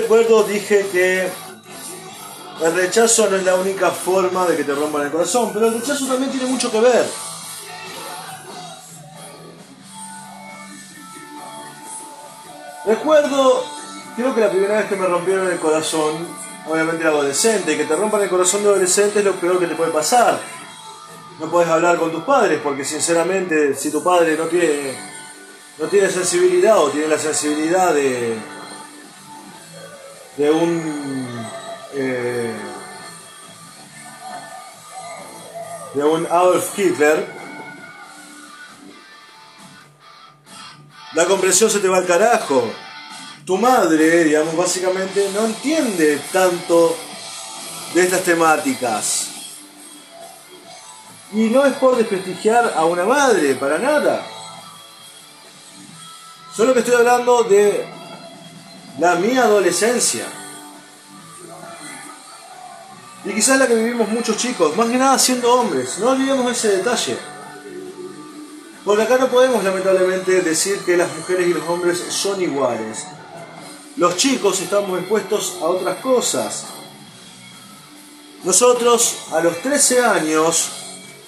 Recuerdo, 0.09 0.41
dije 0.41 0.87
que 0.91 1.29
el 2.65 2.73
rechazo 2.73 3.29
no 3.29 3.35
es 3.35 3.43
la 3.43 3.53
única 3.53 3.91
forma 3.91 4.47
de 4.47 4.57
que 4.57 4.63
te 4.63 4.73
rompan 4.73 5.03
el 5.03 5.11
corazón, 5.11 5.51
pero 5.53 5.67
el 5.67 5.75
rechazo 5.75 6.07
también 6.07 6.31
tiene 6.31 6.47
mucho 6.47 6.71
que 6.71 6.79
ver. 6.79 7.05
Recuerdo, 12.87 13.63
creo 14.15 14.33
que 14.33 14.41
la 14.41 14.49
primera 14.49 14.77
vez 14.77 14.87
que 14.87 14.95
me 14.95 15.05
rompieron 15.05 15.47
el 15.47 15.59
corazón, 15.59 16.27
obviamente 16.67 17.01
era 17.01 17.11
adolescente, 17.11 17.73
y 17.73 17.77
que 17.77 17.85
te 17.85 17.95
rompan 17.95 18.23
el 18.23 18.29
corazón 18.29 18.63
de 18.63 18.69
adolescente 18.69 19.19
es 19.19 19.25
lo 19.25 19.35
peor 19.35 19.59
que 19.59 19.67
te 19.67 19.75
puede 19.75 19.91
pasar. 19.91 20.39
No 21.39 21.51
puedes 21.51 21.69
hablar 21.69 21.99
con 21.99 22.11
tus 22.11 22.23
padres, 22.23 22.59
porque 22.63 22.83
sinceramente, 22.83 23.75
si 23.75 23.91
tu 23.91 24.01
padre 24.01 24.35
no 24.35 24.45
tiene, 24.45 24.97
no 25.77 25.85
tiene 25.85 26.09
sensibilidad 26.09 26.79
o 26.79 26.89
tiene 26.89 27.09
la 27.09 27.19
sensibilidad 27.19 27.93
de, 27.93 28.39
de 30.37 30.51
un 30.51 31.49
eh, 31.93 32.55
de 35.93 36.03
un 36.03 36.25
Adolf 36.27 36.77
Hitler, 36.77 37.25
la 41.13 41.25
comprensión 41.25 41.69
se 41.69 41.79
te 41.79 41.87
va 41.87 41.97
al 41.97 42.05
carajo. 42.05 42.71
Tu 43.45 43.57
madre, 43.57 44.23
digamos, 44.23 44.55
básicamente 44.55 45.27
no 45.33 45.45
entiende 45.45 46.21
tanto 46.31 46.95
de 47.93 48.03
estas 48.03 48.21
temáticas. 48.21 49.27
Y 51.31 51.49
no 51.49 51.65
es 51.65 51.73
por 51.73 51.95
desprestigiar 51.95 52.73
a 52.75 52.85
una 52.85 53.05
madre, 53.05 53.55
para 53.55 53.79
nada. 53.79 54.25
Solo 56.55 56.73
que 56.73 56.79
estoy 56.79 56.95
hablando 56.95 57.43
de 57.43 57.98
la 58.99 59.15
mi 59.15 59.37
adolescencia. 59.37 60.25
Y 63.25 63.33
quizás 63.33 63.59
la 63.59 63.67
que 63.67 63.75
vivimos 63.75 64.09
muchos 64.09 64.37
chicos, 64.37 64.75
más 64.75 64.87
que 64.87 64.97
nada 64.97 65.17
siendo 65.19 65.53
hombres. 65.53 65.99
No 65.99 66.09
olvidemos 66.11 66.51
ese 66.51 66.77
detalle. 66.77 67.17
Porque 68.83 69.03
acá 69.03 69.17
no 69.17 69.27
podemos 69.27 69.63
lamentablemente 69.63 70.41
decir 70.41 70.79
que 70.79 70.97
las 70.97 71.15
mujeres 71.15 71.47
y 71.47 71.53
los 71.53 71.67
hombres 71.67 71.99
son 72.09 72.41
iguales. 72.41 73.05
Los 73.97 74.15
chicos 74.15 74.61
estamos 74.61 74.99
expuestos 74.99 75.57
a 75.61 75.65
otras 75.65 75.97
cosas. 75.97 76.65
Nosotros 78.43 79.17
a 79.33 79.41
los 79.41 79.61
13 79.61 80.01
años, 80.01 80.69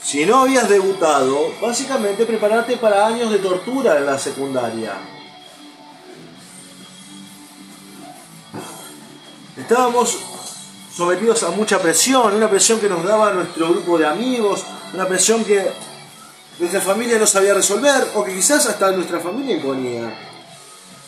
si 0.01 0.25
no 0.25 0.43
habías 0.43 0.69
debutado, 0.69 1.53
básicamente 1.61 2.25
preparate 2.25 2.77
para 2.77 3.05
años 3.05 3.29
de 3.31 3.39
tortura 3.39 3.97
en 3.97 4.05
la 4.05 4.17
secundaria. 4.17 5.20
Estábamos 9.61 10.17
sometidos 10.91 11.43
a 11.43 11.51
mucha 11.51 11.79
presión, 11.79 12.33
una 12.33 12.49
presión 12.49 12.79
que 12.79 12.89
nos 12.89 13.03
daba 13.03 13.31
nuestro 13.31 13.69
grupo 13.69 13.97
de 13.99 14.07
amigos, 14.07 14.63
una 14.91 15.07
presión 15.07 15.45
que 15.45 15.71
nuestra 16.57 16.81
familia 16.81 17.19
no 17.19 17.27
sabía 17.27 17.53
resolver 17.53 18.07
o 18.15 18.23
que 18.23 18.33
quizás 18.33 18.65
hasta 18.65 18.91
nuestra 18.91 19.19
familia 19.19 19.55
imponía. 19.57 20.17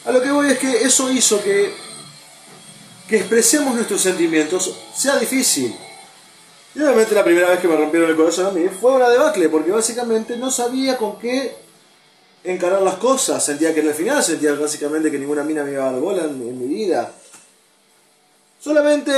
A 0.06 0.12
lo 0.12 0.22
que 0.22 0.32
voy 0.32 0.52
es 0.52 0.60
que 0.60 0.84
eso 0.84 1.12
hizo 1.12 1.42
que, 1.42 1.74
que 3.10 3.18
expresemos 3.18 3.74
nuestros 3.74 4.02
sentimientos 4.02 4.72
sea 4.96 5.18
difícil. 5.18 5.76
Y 6.76 6.82
obviamente 6.82 7.16
la 7.16 7.24
primera 7.24 7.50
vez 7.50 7.60
que 7.60 7.68
me 7.68 7.76
rompieron 7.76 8.12
el 8.12 8.16
corazón 8.16 8.46
a 8.46 8.52
mí 8.52 8.70
fue 8.70 8.92
una 8.92 9.10
debacle, 9.10 9.50
porque 9.50 9.72
básicamente 9.72 10.38
no 10.38 10.52
sabía 10.52 10.96
con 10.96 11.18
qué 11.18 11.56
encarar 12.44 12.84
las 12.84 12.96
cosas. 12.96 13.44
Sentía 13.44 13.74
que 13.74 13.80
en 13.80 13.88
el 13.88 13.96
final 13.96 14.24
sentía 14.24 14.54
básicamente 14.54 15.10
que 15.10 15.18
ninguna 15.18 15.44
mina 15.44 15.64
me 15.64 15.72
iba 15.72 15.90
a 15.90 15.92
dar 15.92 16.00
bola 16.00 16.24
en, 16.26 16.40
en 16.42 16.60
mi 16.60 16.68
vida. 16.68 17.12
Solamente 18.64 19.12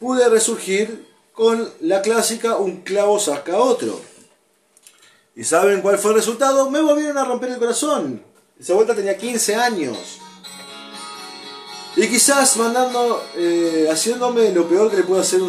pude 0.00 0.26
resurgir 0.30 1.06
con 1.34 1.70
la 1.80 2.00
clásica 2.00 2.56
un 2.56 2.80
clavo 2.80 3.18
saca 3.18 3.58
otro. 3.58 4.00
¿Y 5.36 5.44
saben 5.44 5.82
cuál 5.82 5.98
fue 5.98 6.12
el 6.12 6.16
resultado? 6.16 6.70
Me 6.70 6.80
volvieron 6.80 7.18
a 7.18 7.26
romper 7.26 7.50
el 7.50 7.58
corazón. 7.58 8.22
Esa 8.58 8.72
vuelta 8.72 8.94
tenía 8.94 9.18
15 9.18 9.54
años. 9.54 9.98
Y 11.94 12.08
quizás 12.08 12.56
mandando, 12.56 13.22
eh, 13.36 13.86
haciéndome 13.90 14.50
lo 14.52 14.66
peor 14.66 14.90
que 14.90 14.96
le 14.96 15.02
puede 15.02 15.20
hacer 15.20 15.40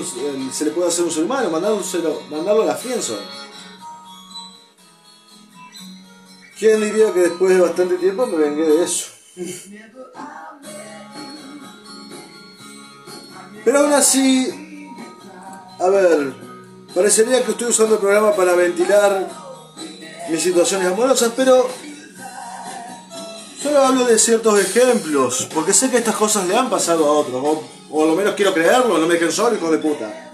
se 0.52 0.66
le 0.66 0.72
puede 0.72 0.90
hacer 0.90 1.04
a 1.04 1.08
un 1.08 1.14
ser 1.14 1.24
humano, 1.24 1.50
mandarlo 1.50 2.64
a 2.64 2.66
la 2.66 2.76
Friendzone. 2.76 3.26
¿Quién 6.58 6.82
diría 6.82 7.14
que 7.14 7.22
después 7.22 7.56
de 7.56 7.62
bastante 7.62 7.96
tiempo 7.96 8.26
me 8.28 8.38
vengué 8.38 8.66
de 8.66 8.84
eso? 8.84 9.06
Pero 13.66 13.80
aún 13.80 13.94
así, 13.94 14.88
a 15.80 15.90
ver, 15.90 16.34
parecería 16.94 17.44
que 17.44 17.52
estoy 17.52 17.68
usando 17.68 17.96
el 17.96 18.02
programa 18.02 18.34
para 18.34 18.54
ventilar 18.54 19.28
mis 20.30 20.42
situaciones 20.42 20.88
amorosas, 20.88 21.34
pero 21.36 21.68
solo 23.62 23.80
hablo 23.80 24.06
de 24.06 24.18
ciertos 24.18 24.60
ejemplos, 24.60 25.48
porque 25.54 25.74
sé 25.74 25.90
que 25.90 25.98
estas 25.98 26.16
cosas 26.16 26.48
le 26.48 26.56
han 26.56 26.70
pasado 26.70 27.06
a 27.06 27.12
otros, 27.12 27.44
o, 27.44 27.64
o 27.92 28.06
lo 28.06 28.16
menos 28.16 28.36
quiero 28.36 28.54
creerlo, 28.54 28.98
no 28.98 29.08
me 29.08 29.16
dejen 29.16 29.32
solo, 29.32 29.56
hijo 29.56 29.72
de 29.72 29.78
puta. 29.80 30.32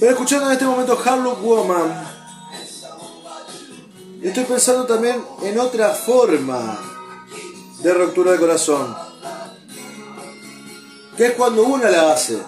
Pero 0.00 0.12
escuchando 0.12 0.46
en 0.46 0.52
este 0.52 0.64
momento 0.64 0.98
Harlow 1.04 1.36
Woman, 1.36 2.06
estoy 4.22 4.44
pensando 4.44 4.84
también 4.84 5.24
en 5.42 5.58
otra 5.58 5.90
forma 5.90 6.78
de 7.80 7.94
ruptura 7.94 8.32
de 8.32 8.38
corazón 8.38 9.07
que 11.18 11.26
es 11.26 11.32
cuando 11.32 11.64
uno 11.64 11.88
la 11.88 12.12
hace, 12.12 12.38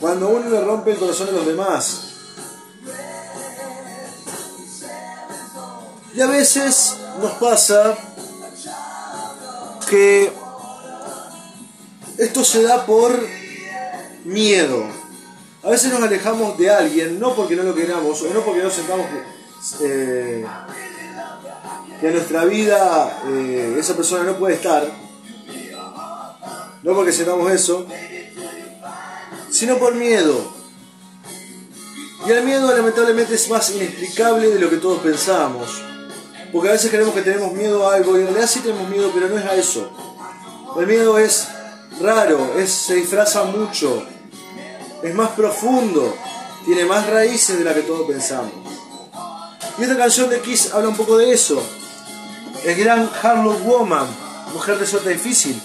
cuando 0.00 0.28
uno 0.28 0.48
le 0.48 0.60
rompe 0.60 0.92
el 0.92 0.98
corazón 0.98 1.30
a 1.30 1.32
los 1.32 1.46
demás. 1.46 2.00
Y 6.14 6.20
a 6.20 6.28
veces 6.28 6.96
nos 7.20 7.32
pasa 7.32 7.96
que 9.90 10.32
esto 12.18 12.44
se 12.44 12.62
da 12.62 12.86
por 12.86 13.20
miedo. 14.24 14.86
A 15.64 15.70
veces 15.70 15.92
nos 15.92 16.00
alejamos 16.00 16.56
de 16.56 16.70
alguien, 16.70 17.18
no 17.18 17.34
porque 17.34 17.56
no 17.56 17.64
lo 17.64 17.74
queramos, 17.74 18.22
o 18.22 18.32
no 18.32 18.42
porque 18.42 18.62
no 18.62 18.70
sentamos 18.70 19.06
que, 19.08 19.86
eh, 19.86 20.46
que 22.00 22.06
en 22.06 22.14
nuestra 22.14 22.44
vida 22.44 23.22
eh, 23.26 23.76
esa 23.76 23.96
persona 23.96 24.22
no 24.22 24.38
puede 24.38 24.54
estar, 24.54 25.05
no 26.86 26.94
porque 26.94 27.12
sentamos 27.12 27.50
eso, 27.50 27.84
sino 29.50 29.76
por 29.76 29.96
miedo. 29.96 30.52
Y 32.24 32.30
el 32.30 32.44
miedo 32.44 32.72
lamentablemente 32.72 33.34
es 33.34 33.50
más 33.50 33.70
inexplicable 33.70 34.50
de 34.50 34.60
lo 34.60 34.70
que 34.70 34.76
todos 34.76 35.00
pensamos. 35.00 35.82
Porque 36.52 36.68
a 36.68 36.72
veces 36.72 36.92
creemos 36.92 37.12
que 37.12 37.22
tenemos 37.22 37.52
miedo 37.54 37.90
a 37.90 37.96
algo 37.96 38.16
y 38.16 38.20
en 38.20 38.28
realidad 38.28 38.48
sí 38.48 38.60
tenemos 38.60 38.88
miedo, 38.88 39.10
pero 39.12 39.28
no 39.28 39.36
es 39.36 39.44
a 39.44 39.56
eso. 39.56 39.90
El 40.78 40.86
miedo 40.86 41.18
es 41.18 41.48
raro, 42.00 42.54
es, 42.56 42.70
se 42.70 42.94
disfraza 42.94 43.42
mucho, 43.42 44.04
es 45.02 45.12
más 45.12 45.30
profundo, 45.30 46.16
tiene 46.66 46.84
más 46.84 47.08
raíces 47.08 47.58
de 47.58 47.64
la 47.64 47.74
que 47.74 47.82
todos 47.82 48.06
pensamos. 48.06 48.52
Y 49.76 49.82
esta 49.82 49.96
canción 49.96 50.30
de 50.30 50.40
Kiss 50.40 50.72
habla 50.72 50.90
un 50.90 50.96
poco 50.96 51.18
de 51.18 51.32
eso. 51.32 51.60
El 52.64 52.76
gran 52.76 53.10
Harlow 53.20 53.58
Woman, 53.58 54.06
mujer 54.52 54.78
de 54.78 54.86
suerte 54.86 55.10
difícil, 55.10 55.60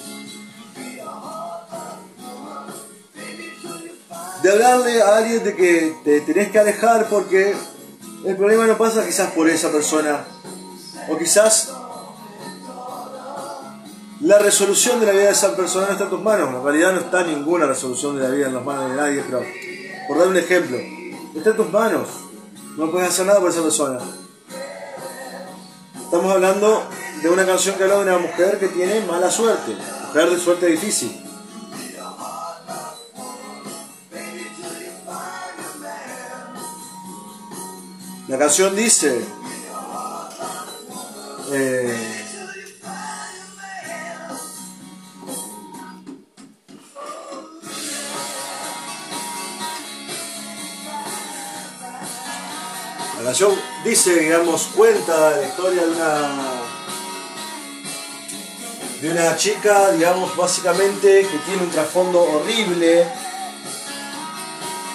de 4.42 4.52
hablarle 4.52 5.02
a 5.02 5.18
alguien 5.18 5.44
de 5.44 5.56
que 5.56 5.96
te 6.04 6.22
tenés 6.22 6.52
que 6.52 6.60
alejar 6.60 7.08
porque 7.10 7.56
el 8.26 8.36
problema 8.36 8.66
no 8.68 8.78
pasa 8.78 9.06
quizás 9.06 9.32
por 9.32 9.50
esa 9.50 9.72
persona 9.72 10.26
o 11.10 11.18
quizás 11.18 11.74
la 14.22 14.38
resolución 14.38 15.00
de 15.00 15.08
la 15.08 15.12
vida 15.14 15.24
de 15.26 15.32
esa 15.32 15.56
persona 15.56 15.88
no 15.88 15.92
está 15.94 16.04
en 16.06 16.10
tus 16.12 16.22
manos. 16.22 16.50
En 16.50 16.64
realidad 16.64 16.94
no 16.94 17.00
está 17.00 17.24
ninguna 17.24 17.66
resolución 17.66 18.16
de 18.16 18.24
la 18.24 18.30
vida 18.30 18.48
en 18.48 18.54
las 18.54 18.64
manos 18.64 18.92
de 18.92 18.96
nadie, 18.96 19.24
pero 19.26 19.44
por 20.08 20.20
dar 20.20 20.28
un 20.28 20.38
ejemplo, 20.38 20.78
está 21.36 21.50
en 21.50 21.56
tus 21.56 21.72
manos. 21.72 22.08
No 22.78 22.92
puedes 22.92 23.10
hacer 23.10 23.26
nada 23.26 23.40
por 23.40 23.50
esa 23.50 23.64
persona. 23.64 24.00
Estamos 26.04 26.32
hablando 26.32 26.84
de 27.22 27.30
una 27.30 27.46
canción 27.46 27.76
que 27.76 27.84
habla 27.84 27.96
de 27.96 28.02
una 28.04 28.18
mujer 28.18 28.60
que 28.60 28.68
tiene 28.68 29.02
mala 29.02 29.32
suerte, 29.32 29.76
mujer 30.08 30.30
de 30.30 30.40
suerte 30.40 30.66
difícil. 30.68 31.31
La 38.32 38.38
canción 38.38 38.74
dice, 38.74 39.26
eh, 41.52 42.26
la 53.18 53.24
canción 53.26 53.52
dice, 53.84 54.18
digamos, 54.18 54.70
cuenta 54.78 55.32
la 55.32 55.46
historia 55.46 55.84
de 55.84 55.90
una 55.90 56.62
de 59.02 59.12
una 59.12 59.36
chica, 59.36 59.92
digamos, 59.92 60.38
básicamente 60.38 61.28
que 61.30 61.38
tiene 61.40 61.64
un 61.64 61.70
trasfondo 61.70 62.22
horrible, 62.22 63.06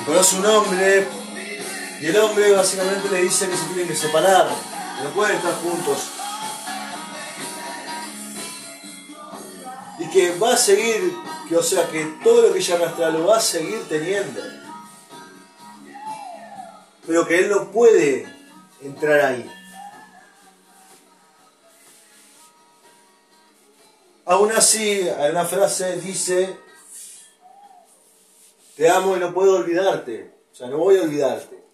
conoce 0.07 0.37
un 0.37 0.47
hombre, 0.47 1.26
y 2.01 2.07
el 2.07 2.17
hombre 2.19 2.53
básicamente 2.53 3.09
le 3.09 3.23
dice 3.23 3.49
que 3.49 3.57
se 3.57 3.65
tienen 3.67 3.89
que 3.89 3.97
separar, 3.97 4.49
que 4.99 5.05
no 5.05 5.11
pueden 5.11 5.37
estar 5.37 5.55
juntos. 5.55 5.99
Y 9.99 10.11
que 10.11 10.39
va 10.39 10.53
a 10.53 10.57
seguir, 10.59 11.15
o 11.57 11.63
sea, 11.63 11.89
que 11.89 12.05
todo 12.23 12.43
lo 12.43 12.53
que 12.53 12.59
ella 12.59 12.75
arrastra 12.75 13.11
lo 13.11 13.27
va 13.27 13.39
a 13.39 13.41
seguir 13.41 13.83
teniendo. 13.89 14.43
Pero 17.07 17.27
que 17.27 17.39
él 17.39 17.49
no 17.49 17.71
puede 17.71 18.27
entrar 18.83 19.21
ahí. 19.21 19.51
Aún 24.27 24.53
así, 24.53 25.09
hay 25.09 25.31
una 25.31 25.45
frase 25.45 26.01
dice, 26.01 26.59
te 28.77 28.91
amo 28.91 29.17
y 29.17 29.21
no 29.21 29.33
puedo 29.33 29.57
olvidarte. 29.57 30.35
O 30.53 30.55
sea, 30.55 30.69
no 30.69 30.79
voy 30.79 30.99
a 30.99 31.03
olvidarte. 31.03 31.66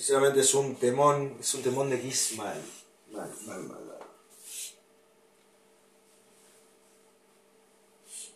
Sinceramente 0.00 0.40
es 0.40 0.54
un 0.54 0.76
temón, 0.76 1.36
es 1.38 1.52
un 1.52 1.62
temón 1.62 1.90
de 1.90 2.00
Kiss 2.00 2.32
mal. 2.38 2.58
Mal, 3.12 3.30
mal, 3.44 3.62
mal. 3.64 3.78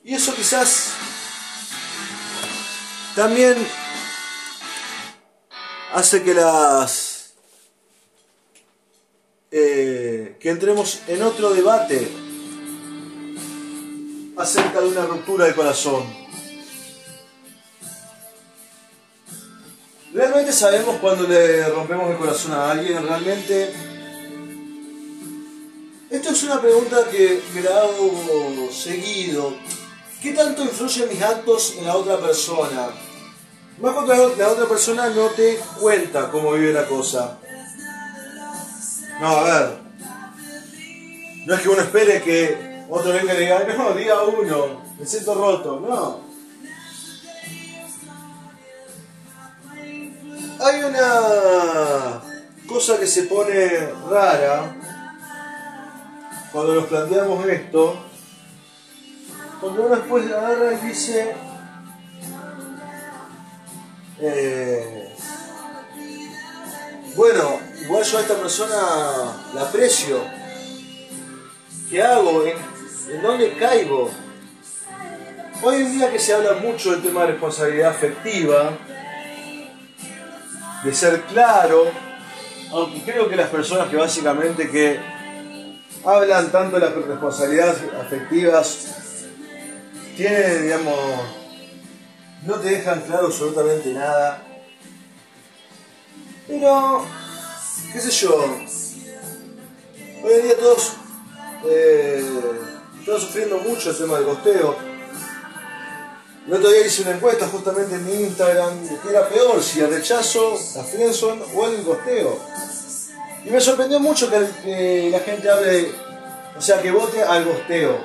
Y 0.05 0.15
eso 0.15 0.35
quizás 0.35 0.91
también 3.17 3.57
hace 5.95 6.23
que 6.23 6.35
las 6.35 7.33
eh, 9.51 10.37
que 10.39 10.51
entremos 10.51 11.01
en 11.09 11.23
otro 11.23 11.55
debate 11.55 12.07
acerca 14.37 14.83
de 14.83 14.89
una 14.89 15.07
ruptura 15.07 15.47
de 15.47 15.55
corazón. 15.55 16.24
¿Realmente 20.15 20.53
sabemos 20.53 20.99
cuando 21.01 21.27
le 21.27 21.69
rompemos 21.71 22.09
el 22.09 22.17
corazón 22.17 22.53
a 22.53 22.71
alguien? 22.71 23.05
¿Realmente? 23.05 23.75
Esto 26.09 26.31
es 26.31 26.43
una 26.45 26.61
pregunta 26.61 26.99
que 27.11 27.43
me 27.53 27.61
la 27.61 27.81
hago 27.81 28.71
seguido. 28.71 29.55
¿Qué 30.23 30.33
tanto 30.33 30.63
influyen 30.63 31.09
mis 31.09 31.21
actos 31.21 31.75
en 31.79 31.87
la 31.87 31.97
otra 31.97 32.19
persona? 32.19 32.91
Más 33.81 33.93
cuando 33.93 34.15
la 34.37 34.49
otra 34.51 34.69
persona 34.69 35.11
no 35.11 35.31
te 35.31 35.59
cuenta 35.81 36.31
cómo 36.31 36.53
vive 36.53 36.73
la 36.73 36.87
cosa. 36.87 37.37
No, 39.21 39.27
a 39.27 39.43
ver. 39.43 39.79
No 41.45 41.55
es 41.57 41.61
que 41.61 41.69
uno 41.69 41.83
espere 41.83 42.23
que 42.23 42.85
otro 42.89 43.13
venga 43.13 43.35
y 43.35 43.39
diga, 43.39 43.67
no, 43.77 43.93
día 43.95 44.23
uno, 44.23 44.81
me 44.97 45.05
siento 45.05 45.35
roto. 45.35 45.81
No. 45.81 46.34
Hay 50.61 50.83
una 50.83 52.23
cosa 52.67 52.99
que 52.99 53.07
se 53.07 53.25
pone 53.25 53.89
rara 54.09 54.75
cuando 56.53 56.75
nos 56.75 56.85
planteamos 56.85 57.47
esto. 57.47 58.05
Cuando 59.61 59.87
uno 59.87 59.97
después 59.97 60.25
la 60.27 60.39
agarra 60.39 60.73
y 60.75 60.87
dice. 60.87 61.35
Eh, 64.21 65.17
bueno, 67.17 67.61
igual 67.83 68.05
yo 68.05 68.19
a 68.19 68.21
esta 68.21 68.35
persona 68.35 68.77
la 69.55 69.63
aprecio. 69.63 70.21
¿Qué 71.91 72.03
hago? 72.03 72.45
¿En, 72.45 73.23
dónde 73.23 73.57
caigo? 73.57 74.11
Hoy 75.63 75.77
en 75.77 75.93
día 75.93 76.11
que 76.11 76.19
se 76.19 76.35
habla 76.35 76.55
mucho 76.55 76.93
del 76.93 77.03
tema 77.03 77.23
de 77.23 77.33
responsabilidad 77.33 77.91
afectiva, 77.91 78.73
de 80.85 80.95
ser 80.95 81.23
claro, 81.23 81.91
aunque 82.71 83.03
creo 83.03 83.29
que 83.29 83.37
las 83.37 83.49
personas 83.49 83.89
que 83.89 83.97
básicamente 83.97 84.71
que 84.71 85.01
hablan 86.05 86.53
tanto 86.53 86.79
de 86.79 86.87
las 86.87 86.95
responsabilidades 86.95 87.83
afectivas 88.01 88.89
tienen, 90.17 90.63
digamos, 90.63 90.99
no 92.45 92.55
te 92.57 92.69
dejan 92.71 93.01
claro 93.01 93.27
absolutamente 93.27 93.93
nada. 93.93 94.43
Pero 96.47 97.05
qué 97.93 98.01
sé 98.01 98.11
yo, 98.11 98.35
hoy 100.23 100.33
en 100.33 100.43
día 100.43 100.57
todos 100.59 100.93
eh, 101.67 102.23
sufriendo 103.05 103.59
mucho 103.59 103.91
el 103.91 103.97
tema 103.97 104.17
del 104.19 104.27
costeo. 104.27 104.94
El 106.47 106.53
otro 106.53 106.71
día 106.71 106.87
hice 106.87 107.03
una 107.03 107.13
encuesta 107.13 107.49
justamente 107.49 107.95
en 107.95 108.05
mi 108.05 108.13
Instagram 108.25 108.87
de 108.87 108.99
qué 108.99 109.09
era 109.09 109.27
peor, 109.27 109.63
si 109.63 109.81
el 109.81 109.89
rechazo, 109.89 110.61
la 110.77 110.85
friendzone 110.85 111.43
o 111.55 111.67
el 111.67 111.83
costeo. 111.83 112.39
Y 113.47 113.51
me 113.51 113.61
sorprendió 113.61 113.99
mucho 113.99 114.29
que, 114.31 115.09
la 115.11 115.21
gente 115.21 115.51
hable, 115.51 115.91
o 116.55 116.61
sea, 116.61 116.83
que 116.83 116.91
vote 116.91 117.23
al 117.23 117.47
costeo, 117.47 117.99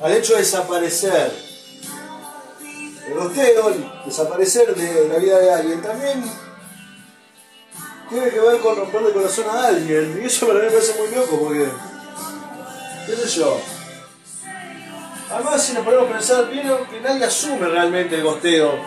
al 0.00 0.12
hecho 0.12 0.32
de 0.32 0.40
desaparecer. 0.40 1.32
El 3.06 3.14
costeo, 3.14 3.74
desaparecer 4.04 4.74
de 4.74 5.08
la 5.08 5.18
vida 5.18 5.38
de 5.38 5.52
alguien, 5.52 5.82
también 5.82 6.24
tiene 8.08 8.28
que 8.28 8.40
ver 8.40 8.60
con 8.60 8.76
romperle 8.76 9.08
el 9.08 9.14
corazón 9.14 9.44
a 9.48 9.66
alguien. 9.66 10.20
Y 10.20 10.26
eso 10.26 10.48
para 10.48 10.58
mí 10.58 10.64
me 10.64 10.72
parece 10.72 10.98
muy 10.98 11.14
loco 11.14 11.38
porque. 11.38 11.68
¿Qué 13.06 13.16
sé 13.16 13.28
yo? 13.38 13.60
Además, 15.32 15.62
si 15.62 15.72
nos 15.72 15.84
ponemos 15.84 16.10
a 16.10 16.12
pensar, 16.12 16.50
vieron 16.50 16.86
que 16.86 17.00
nadie 17.00 17.24
asume 17.24 17.66
realmente 17.66 18.16
el 18.16 18.22
gosteo. 18.22 18.78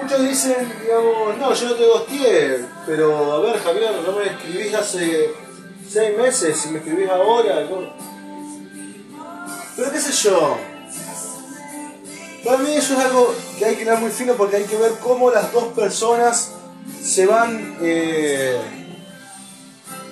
Muchos 0.00 0.22
dicen, 0.22 0.72
digamos, 0.80 1.36
no, 1.38 1.54
yo 1.54 1.68
no 1.68 1.74
te 1.74 1.86
gosteé, 1.86 2.64
pero 2.86 3.32
a 3.32 3.40
ver, 3.40 3.58
Javier, 3.58 3.90
no 4.06 4.12
me 4.12 4.26
escribís 4.26 4.74
hace 4.74 5.30
seis 5.90 6.16
meses 6.16 6.66
y 6.66 6.68
me 6.68 6.78
escribís 6.78 7.08
ahora. 7.08 7.66
Pero 9.76 9.90
qué 9.90 10.00
sé 10.00 10.12
yo. 10.12 10.56
Para 12.44 12.58
mí 12.58 12.70
eso 12.72 12.94
es 12.94 13.00
algo 13.00 13.34
que 13.58 13.64
hay 13.64 13.74
que 13.74 13.84
dar 13.84 13.98
muy 13.98 14.10
fino 14.10 14.34
porque 14.34 14.56
hay 14.56 14.64
que 14.64 14.76
ver 14.76 14.92
cómo 15.02 15.32
las 15.32 15.52
dos 15.52 15.64
personas 15.72 16.52
se 17.02 17.26
van, 17.26 17.76
eh, 17.80 18.56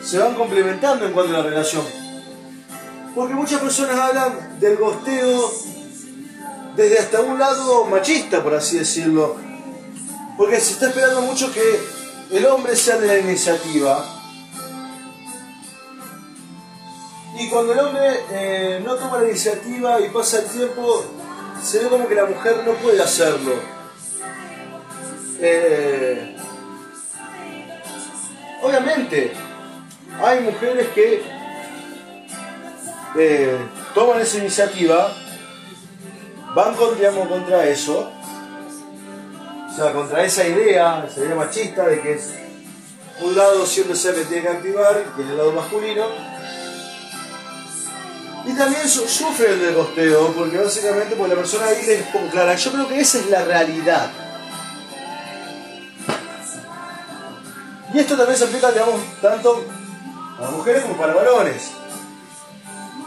se 0.03 0.19
van 0.19 0.35
complementando 0.35 1.07
en 1.07 1.13
cuanto 1.13 1.33
a 1.33 1.39
la 1.39 1.45
relación. 1.45 2.04
Porque 3.15 3.35
muchas 3.35 3.61
personas 3.61 3.97
hablan 3.99 4.59
del 4.61 4.77
gosteo 4.77 5.53
desde 6.77 6.99
hasta 6.99 7.21
un 7.21 7.39
lado 7.39 7.85
machista, 7.85 8.43
por 8.43 8.55
así 8.55 8.79
decirlo. 8.79 9.37
Porque 10.37 10.61
se 10.61 10.73
está 10.73 10.89
esperando 10.89 11.23
mucho 11.23 11.53
que 11.53 11.81
el 12.37 12.47
hombre 12.47 12.75
sea 12.75 12.99
de 12.99 13.07
la 13.07 13.19
iniciativa. 13.19 14.05
Y 17.39 17.49
cuando 17.49 17.73
el 17.73 17.79
hombre 17.81 18.21
eh, 18.31 18.83
no 18.85 18.95
toma 18.97 19.19
la 19.19 19.29
iniciativa 19.29 20.01
y 20.01 20.09
pasa 20.11 20.41
el 20.41 20.47
tiempo, 20.47 21.05
se 21.63 21.81
ve 21.81 21.89
como 21.89 22.09
que 22.09 22.15
la 22.15 22.27
mujer 22.27 22.63
no 22.67 22.73
puede 22.75 23.03
hacerlo. 23.03 23.55
Eh, 25.41 26.35
Obviamente, 28.65 29.31
hay 30.23 30.41
mujeres 30.41 30.89
que 30.95 31.23
eh, 33.17 33.59
toman 33.95 34.21
esa 34.21 34.39
iniciativa, 34.39 35.13
van 36.55 36.75
contra 36.75 37.65
eso, 37.67 38.11
o 39.71 39.77
sea, 39.77 39.93
contra 39.93 40.25
esa 40.25 40.47
idea, 40.47 41.05
esa 41.09 41.21
idea 41.21 41.35
machista 41.35 41.87
de 41.87 42.01
que 42.01 42.13
es 42.13 42.35
un 43.21 43.37
lado 43.37 43.65
siempre 43.67 43.97
se 43.97 44.13
me 44.13 44.25
tiene 44.25 44.43
que 44.43 44.49
activar, 44.49 45.03
que 45.17 45.23
es 45.23 45.29
el 45.29 45.37
lado 45.37 45.53
masculino, 45.53 46.07
y 48.47 48.53
también 48.53 48.87
sufren 48.89 49.59
del 49.61 49.75
costeo, 49.75 50.33
porque 50.33 50.59
básicamente 50.59 51.17
porque 51.17 51.35
la 51.35 51.41
persona 51.41 51.67
ahí 51.67 51.87
les 51.87 52.03
como 52.09 52.29
clara. 52.29 52.55
Yo 52.55 52.73
creo 52.73 52.89
que 52.89 53.01
esa 53.01 53.19
es 53.19 53.31
la 53.31 53.43
realidad. 53.43 54.11
Y 57.95 57.99
esto 58.01 58.17
también 58.17 58.39
se 58.39 58.45
aplica, 58.45 58.71
digamos, 58.71 59.01
tanto 59.23 59.65
para 60.39 60.51
mujeres 60.51 60.83
como 60.83 60.97
para 60.97 61.15
varones. 61.15 61.71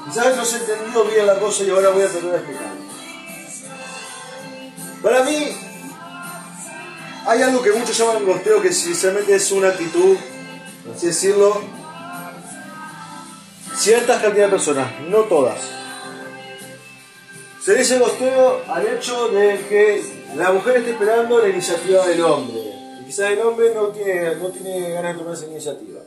Quizás 0.07 0.37
no 0.37 0.45
se 0.45 0.57
entendido 0.57 1.05
bien 1.05 1.27
la 1.27 1.39
cosa 1.39 1.63
y 1.63 1.69
ahora 1.69 1.89
voy 1.89 2.03
a 2.03 2.07
tratar 2.09 2.31
de 2.31 2.37
explicar. 2.37 2.67
Para 5.03 5.23
mí, 5.23 5.57
hay 7.25 7.41
algo 7.41 7.61
que 7.61 7.71
muchos 7.71 7.97
llaman 7.97 8.25
gosteo 8.25 8.61
que 8.61 8.73
sinceramente 8.73 9.35
es 9.35 9.51
una 9.51 9.69
actitud, 9.69 10.17
así 10.95 11.07
decirlo, 11.07 11.61
ciertas 13.75 14.21
cantidades 14.21 14.51
de 14.51 14.57
personas, 14.57 14.99
no 15.01 15.19
todas. 15.23 15.59
Se 17.63 17.75
dice 17.75 17.99
gosteo 17.99 18.63
al 18.67 18.87
hecho 18.87 19.27
de 19.27 19.65
que 19.67 20.03
la 20.35 20.51
mujer 20.51 20.77
esté 20.77 20.91
esperando 20.91 21.39
la 21.39 21.49
iniciativa 21.49 22.05
del 22.07 22.21
hombre 22.23 22.67
quizás 23.07 23.31
el 23.31 23.39
hombre 23.39 23.73
no 23.73 23.87
tiene, 23.87 24.35
no 24.35 24.49
tiene 24.49 24.91
ganas 24.91 25.13
de 25.13 25.19
tomar 25.19 25.33
esa 25.33 25.45
iniciativa. 25.45 26.01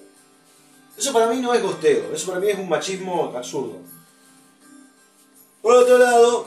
Eso 1.00 1.14
para 1.14 1.28
mí 1.28 1.40
no 1.40 1.54
es 1.54 1.62
gosteo, 1.62 2.12
eso 2.12 2.26
para 2.26 2.40
mí 2.40 2.50
es 2.50 2.58
un 2.58 2.68
machismo 2.68 3.32
absurdo. 3.34 3.78
Por 5.62 5.74
otro 5.74 5.96
lado, 5.96 6.46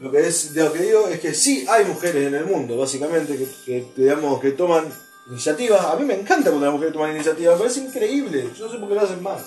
lo 0.00 0.12
que, 0.12 0.28
es, 0.28 0.54
lo 0.54 0.72
que 0.72 0.78
digo 0.78 1.08
es 1.08 1.18
que 1.18 1.34
sí 1.34 1.66
hay 1.68 1.84
mujeres 1.84 2.28
en 2.28 2.36
el 2.36 2.44
mundo, 2.44 2.76
básicamente, 2.76 3.36
que, 3.66 3.88
digamos, 3.96 4.40
que 4.40 4.52
toman 4.52 4.88
iniciativas. 5.30 5.84
A 5.84 5.96
mí 5.96 6.04
me 6.04 6.14
encanta 6.14 6.50
cuando 6.50 6.66
las 6.66 6.72
mujeres 6.72 6.92
toman 6.92 7.10
iniciativas, 7.10 7.56
me 7.56 7.62
parece 7.62 7.80
increíble. 7.80 8.50
Yo 8.56 8.66
no 8.66 8.72
sé 8.72 8.78
por 8.78 8.88
qué 8.88 8.94
lo 8.94 9.00
hacen 9.00 9.20
más. 9.20 9.42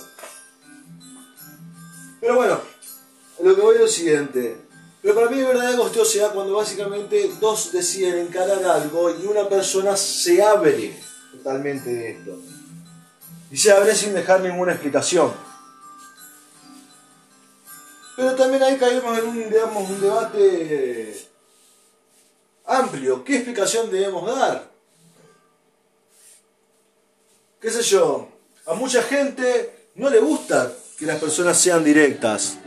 Pero 2.19 2.35
bueno, 2.35 2.59
lo 3.41 3.55
que 3.55 3.61
voy 3.61 3.75
es 3.75 3.81
lo 3.81 3.87
siguiente. 3.87 4.57
Pero 5.01 5.15
para 5.15 5.29
mí 5.29 5.39
el 5.39 5.45
verdadero 5.45 5.83
gosteo 5.83 6.03
se 6.03 6.19
da 6.19 6.33
cuando 6.33 6.55
básicamente 6.55 7.31
dos 7.39 7.71
deciden 7.71 8.27
encarar 8.27 8.61
algo 8.65 9.09
y 9.11 9.25
una 9.27 9.47
persona 9.47 9.95
se 9.95 10.43
abre 10.43 10.93
totalmente 11.31 11.89
de 11.89 12.11
esto. 12.11 12.37
Y 13.51 13.57
se 13.57 13.71
abre 13.71 13.93
sin 13.93 14.13
dejar 14.13 14.39
ninguna 14.39 14.71
explicación. 14.71 15.33
Pero 18.15 18.35
también 18.35 18.63
ahí 18.63 18.77
caemos 18.77 19.17
en 19.17 19.25
un, 19.25 19.49
digamos, 19.49 19.89
un 19.89 19.99
debate 19.99 21.27
amplio. 22.65 23.23
¿Qué 23.23 23.35
explicación 23.35 23.91
debemos 23.91 24.25
dar? 24.25 24.69
¿Qué 27.59 27.69
sé 27.69 27.81
yo? 27.81 28.29
A 28.65 28.73
mucha 28.73 29.03
gente 29.03 29.89
no 29.95 30.09
le 30.09 30.19
gusta 30.19 30.71
que 30.97 31.05
las 31.05 31.19
personas 31.19 31.59
sean 31.59 31.83
directas. 31.83 32.57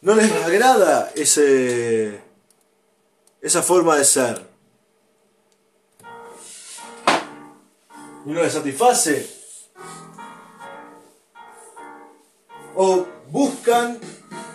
No 0.00 0.14
les 0.14 0.32
agrada 0.32 1.12
ese, 1.14 2.20
esa 3.40 3.62
forma 3.62 3.96
de 3.96 4.04
ser. 4.04 4.51
Y 8.24 8.30
no 8.30 8.42
les 8.42 8.52
satisface. 8.52 9.28
O 12.74 13.06
buscan 13.28 13.98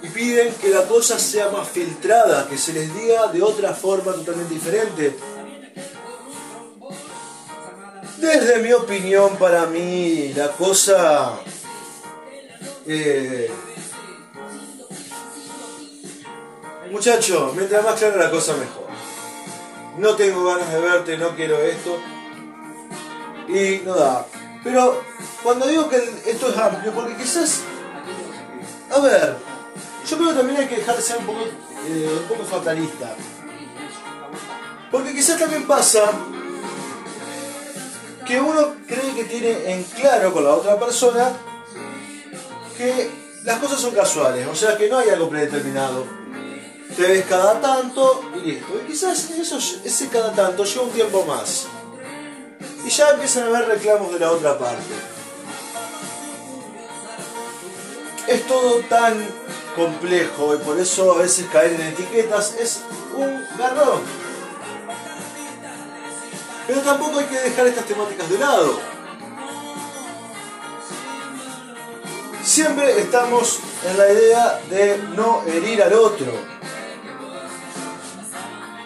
y 0.02 0.08
piden 0.10 0.54
que 0.56 0.70
la 0.70 0.84
cosa 0.84 1.20
sea 1.20 1.50
más 1.50 1.68
filtrada, 1.68 2.48
que 2.48 2.58
se 2.58 2.74
les 2.74 2.94
diga 2.94 3.28
de 3.28 3.42
otra 3.42 3.74
forma 3.74 4.14
totalmente 4.14 4.54
diferente. 4.54 5.18
Desde 8.18 8.60
mi 8.60 8.74
opinión, 8.74 9.38
para 9.38 9.66
mí, 9.68 10.34
la 10.34 10.52
cosa... 10.52 11.40
Eh, 12.86 13.52
muchacho, 16.90 17.54
mientras 17.56 17.84
más 17.84 18.00
clara 18.00 18.18
la 18.18 18.32
cosa 18.32 18.54
mejor. 18.54 18.88
No 19.98 20.16
tengo 20.16 20.46
ganas 20.46 20.72
de 20.72 20.80
verte, 20.80 21.18
no 21.18 21.36
quiero 21.36 21.62
esto. 21.62 22.00
Y 23.48 23.82
no 23.86 23.96
da. 23.96 24.26
Pero 24.64 25.02
cuando 25.44 25.68
digo 25.68 25.88
que 25.90 25.98
esto 26.26 26.50
es 26.50 26.58
amplio, 26.58 26.92
porque 26.94 27.16
quizás 27.16 27.62
a 28.90 29.00
ver, 29.00 29.36
yo 30.10 30.18
creo 30.18 30.30
que 30.30 30.36
también 30.36 30.60
hay 30.62 30.68
que 30.68 30.78
dejar 30.78 30.96
de 30.96 31.02
ser 31.02 31.18
un 31.18 31.26
poco, 31.26 31.42
eh, 31.88 32.20
un 32.22 32.28
poco 32.28 32.44
fatalista. 32.46 33.16
Porque 34.92 35.14
quizás 35.14 35.38
también 35.38 35.68
pasa 35.68 36.12
que 38.26 38.40
uno 38.40 38.76
cree 38.88 39.14
que 39.14 39.26
tiene 39.26 39.74
en 39.74 39.84
claro 39.84 40.34
con 40.34 40.44
la 40.44 40.54
otra 40.54 40.80
persona 40.80 41.34
que 42.78 43.10
las 43.44 43.60
cosas 43.60 43.80
son 43.80 43.92
casuales, 43.92 44.48
o 44.48 44.56
sea 44.56 44.78
que 44.78 44.90
no 44.90 44.98
hay 44.98 45.10
algo 45.10 45.30
predeterminado. 45.30 46.06
Te 46.96 47.04
ves 47.04 47.26
cada 47.28 47.60
tanto 47.62 48.32
y 48.36 48.52
listo. 48.52 48.82
Y 48.82 48.88
quizás 48.88 49.30
eso, 49.32 49.58
ese 49.58 50.08
cada 50.08 50.32
tanto 50.34 50.64
lleva 50.64 50.84
un 50.84 50.92
tiempo 50.92 51.26
más. 51.26 51.68
Y 52.88 52.90
ya 52.90 53.10
empiezan 53.10 53.44
a 53.44 53.48
haber 53.48 53.68
reclamos 53.68 54.14
de 54.14 54.20
la 54.20 54.32
otra 54.32 54.58
parte. 54.58 55.18
es 58.28 58.46
todo 58.46 58.80
tan 58.90 59.26
complejo 59.76 60.56
y 60.56 60.58
por 60.60 60.78
eso 60.80 61.14
a 61.14 61.18
veces 61.20 61.46
caer 61.52 61.74
en 61.74 61.82
etiquetas 61.82 62.56
es 62.60 62.82
un 63.16 63.46
garrón. 63.58 64.02
Pero 66.68 66.82
tampoco 66.82 67.20
hay 67.20 67.26
que 67.26 67.40
dejar 67.40 67.68
estas 67.68 67.86
temáticas 67.86 68.30
de 68.30 68.38
lado. 68.38 68.80
Siempre 72.44 73.00
estamos 73.00 73.60
en 73.86 73.98
la 73.98 74.12
idea 74.12 74.62
de 74.70 74.98
no 75.16 75.44
herir 75.46 75.84
al 75.84 75.94
otro. 75.94 76.34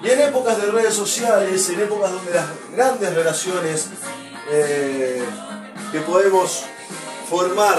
Y 0.03 0.09
en 0.09 0.19
épocas 0.21 0.59
de 0.59 0.71
redes 0.71 0.95
sociales, 0.95 1.69
en 1.69 1.79
épocas 1.79 2.11
donde 2.11 2.33
las 2.33 2.47
grandes 2.75 3.13
relaciones 3.13 3.89
eh, 4.49 5.23
que 5.91 5.99
podemos 6.01 6.63
formar 7.29 7.77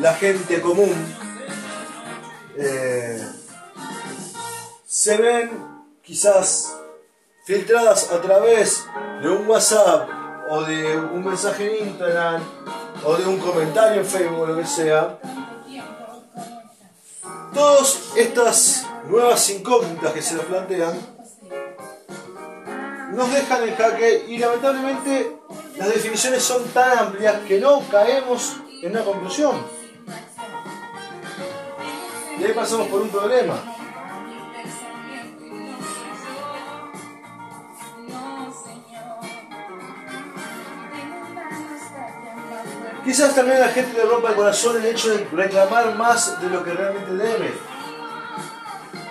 la 0.00 0.14
gente 0.14 0.60
común 0.60 0.94
eh, 2.58 3.20
se 4.86 5.16
ven 5.16 5.50
quizás 6.02 6.74
filtradas 7.44 8.10
a 8.12 8.20
través 8.20 8.84
de 9.22 9.28
un 9.28 9.48
WhatsApp 9.48 10.08
o 10.50 10.62
de 10.62 10.96
un 10.98 11.24
mensaje 11.24 11.80
en 11.80 11.88
Instagram 11.88 12.42
o 13.04 13.16
de 13.16 13.26
un 13.26 13.38
comentario 13.38 14.00
en 14.00 14.06
Facebook 14.06 14.40
o 14.40 14.46
lo 14.46 14.56
que 14.56 14.66
sea. 14.66 15.18
Todas 17.52 18.00
estas 18.16 18.85
nuevas 19.08 19.50
incógnitas 19.50 20.12
que 20.12 20.22
se 20.22 20.34
nos 20.34 20.44
plantean 20.44 21.16
nos 23.12 23.32
dejan 23.32 23.66
en 23.66 23.76
jaque 23.76 24.26
y 24.28 24.38
lamentablemente 24.38 25.36
las 25.76 25.88
definiciones 25.88 26.42
son 26.42 26.64
tan 26.68 26.98
amplias 26.98 27.36
que 27.48 27.58
no 27.58 27.80
caemos 27.90 28.56
en 28.82 28.90
una 28.90 29.04
conclusión. 29.04 29.56
Y 32.38 32.44
ahí 32.44 32.52
pasamos 32.52 32.88
por 32.88 33.00
un 33.00 33.08
problema. 33.08 33.54
Quizás 43.02 43.34
también 43.34 43.60
la 43.60 43.68
gente 43.68 43.96
le 43.96 44.04
rompa 44.04 44.30
el 44.30 44.34
corazón 44.34 44.76
el 44.76 44.86
hecho 44.86 45.10
de 45.10 45.24
reclamar 45.32 45.94
más 45.94 46.40
de 46.42 46.50
lo 46.50 46.62
que 46.64 46.72
realmente 46.72 47.14
debe. 47.14 47.75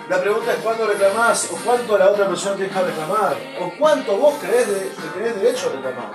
La 0.08 0.20
pregunta 0.20 0.52
es 0.52 0.58
cuándo 0.60 0.86
reclamás, 0.86 1.50
o 1.50 1.56
cuánto 1.64 1.98
la 1.98 2.10
otra 2.10 2.28
persona 2.28 2.54
te 2.54 2.62
deja 2.62 2.80
reclamar, 2.80 3.36
o 3.60 3.72
cuánto 3.76 4.16
vos 4.16 4.36
crees 4.40 4.68
de, 4.68 4.80
que 4.90 5.08
tenés 5.14 5.34
derecho 5.42 5.68
a 5.68 5.72
reclamar. 5.72 6.12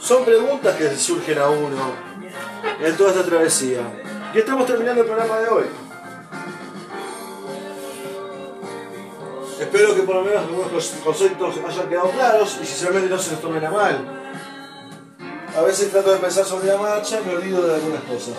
Son 0.00 0.24
preguntas 0.24 0.74
que 0.74 0.96
surgen 0.96 1.38
a 1.38 1.48
uno 1.48 1.76
en 2.80 2.96
toda 2.96 3.10
esta 3.10 3.24
travesía. 3.24 3.82
Y 4.34 4.38
estamos 4.38 4.66
terminando 4.66 5.02
el 5.02 5.06
programa 5.06 5.38
de 5.38 5.48
hoy. 5.48 5.64
Espero 9.60 9.94
que 9.94 10.02
por 10.02 10.16
lo 10.16 10.22
menos 10.22 10.40
algunos 10.40 10.94
conceptos 11.04 11.54
hayan 11.68 11.88
quedado 11.88 12.10
claros 12.10 12.58
y 12.60 12.66
sinceramente 12.66 13.08
no 13.08 13.18
se 13.18 13.30
los 13.30 13.40
tomen 13.40 13.64
a 13.64 13.70
mal. 13.70 14.19
A 15.56 15.62
veces 15.62 15.90
trato 15.90 16.12
de 16.12 16.18
pensar 16.18 16.44
sobre 16.44 16.68
la 16.68 16.76
marcha 16.76 17.20
me 17.26 17.34
olvido 17.34 17.66
de 17.66 17.74
algunas 17.74 18.02
cosas. 18.02 18.34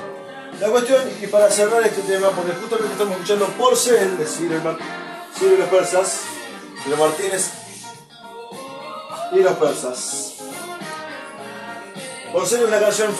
La 0.59 0.69
cuestión, 0.69 1.01
y 1.21 1.27
para 1.27 1.49
cerrar 1.49 1.83
este 1.83 2.01
tema, 2.01 2.29
porque 2.29 2.51
justamente 2.53 2.93
estamos 2.93 3.13
escuchando 3.13 3.47
Porcel 3.57 4.17
de 4.17 4.25
Ciro 4.25 4.55
y 5.41 5.57
los 5.57 5.69
Persas, 5.69 6.21
de 6.85 6.95
Martínez 6.95 7.51
y 9.31 9.39
los 9.39 9.53
Persas. 9.53 10.33
Por 12.31 12.45
ser 12.45 12.65
una 12.65 12.79
canción 12.79 13.13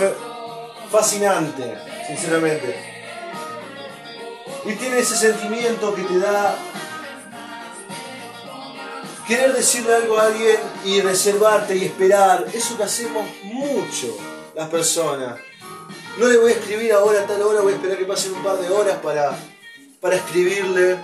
fascinante, 0.89 1.77
sinceramente. 2.07 2.91
Y 4.65 4.73
tiene 4.75 4.99
ese 4.99 5.17
sentimiento 5.17 5.93
que 5.95 6.03
te 6.03 6.19
da 6.19 6.55
querer 9.31 9.53
decirle 9.53 9.95
algo 9.95 10.17
a 10.17 10.25
alguien 10.25 10.57
y 10.83 10.99
reservarte 10.99 11.73
y 11.77 11.85
esperar. 11.85 12.47
Eso 12.53 12.75
que 12.75 12.83
hacemos 12.83 13.25
mucho 13.43 14.17
las 14.53 14.67
personas. 14.67 15.39
No 16.17 16.27
le 16.27 16.37
voy 16.37 16.51
a 16.51 16.55
escribir 16.55 16.91
ahora 16.91 17.21
a 17.21 17.25
tal 17.25 17.41
hora, 17.41 17.61
voy 17.61 17.71
a 17.71 17.75
esperar 17.77 17.97
que 17.97 18.03
pasen 18.03 18.33
un 18.33 18.43
par 18.43 18.57
de 18.57 18.69
horas 18.69 18.97
para, 18.97 19.39
para 20.01 20.17
escribirle. 20.17 20.97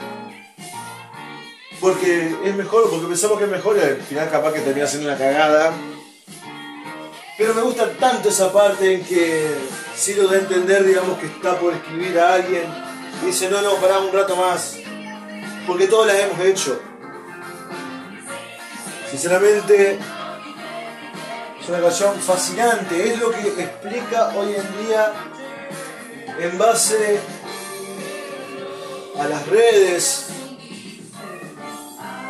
Porque 1.79 2.35
es 2.43 2.55
mejor, 2.55 2.89
porque 2.89 3.07
pensamos 3.07 3.37
que 3.37 3.45
es 3.45 3.49
mejor 3.49 3.77
y 3.77 3.79
al 3.79 4.01
final 4.01 4.29
capaz 4.29 4.51
que 4.51 4.59
termina 4.59 4.87
siendo 4.87 5.07
una 5.07 5.17
cagada 5.17 5.73
pero 7.37 7.53
me 7.53 7.61
gusta 7.61 7.87
tanto 7.99 8.29
esa 8.29 8.51
parte 8.51 8.95
en 8.95 9.05
que 9.05 9.55
lo 10.17 10.27
da 10.27 10.37
a 10.37 10.39
entender, 10.39 10.83
digamos, 10.83 11.19
que 11.19 11.27
está 11.27 11.59
por 11.59 11.71
escribir 11.71 12.19
a 12.19 12.33
alguien 12.33 12.63
y 13.21 13.27
dice, 13.27 13.47
no, 13.47 13.61
no, 13.61 13.75
pará 13.75 13.99
un 13.99 14.11
rato 14.11 14.35
más, 14.35 14.75
porque 15.67 15.85
todos 15.85 16.07
las 16.07 16.19
hemos 16.19 16.39
hecho. 16.39 16.81
Sinceramente, 19.09 19.99
es 21.61 21.69
una 21.69 21.81
canción 21.81 22.19
fascinante, 22.19 23.13
es 23.13 23.19
lo 23.19 23.31
que 23.31 23.47
explica 23.47 24.29
hoy 24.35 24.55
en 24.55 24.85
día 24.85 25.13
en 26.39 26.57
base 26.57 27.19
a 29.19 29.27
las 29.27 29.47
redes, 29.47 30.27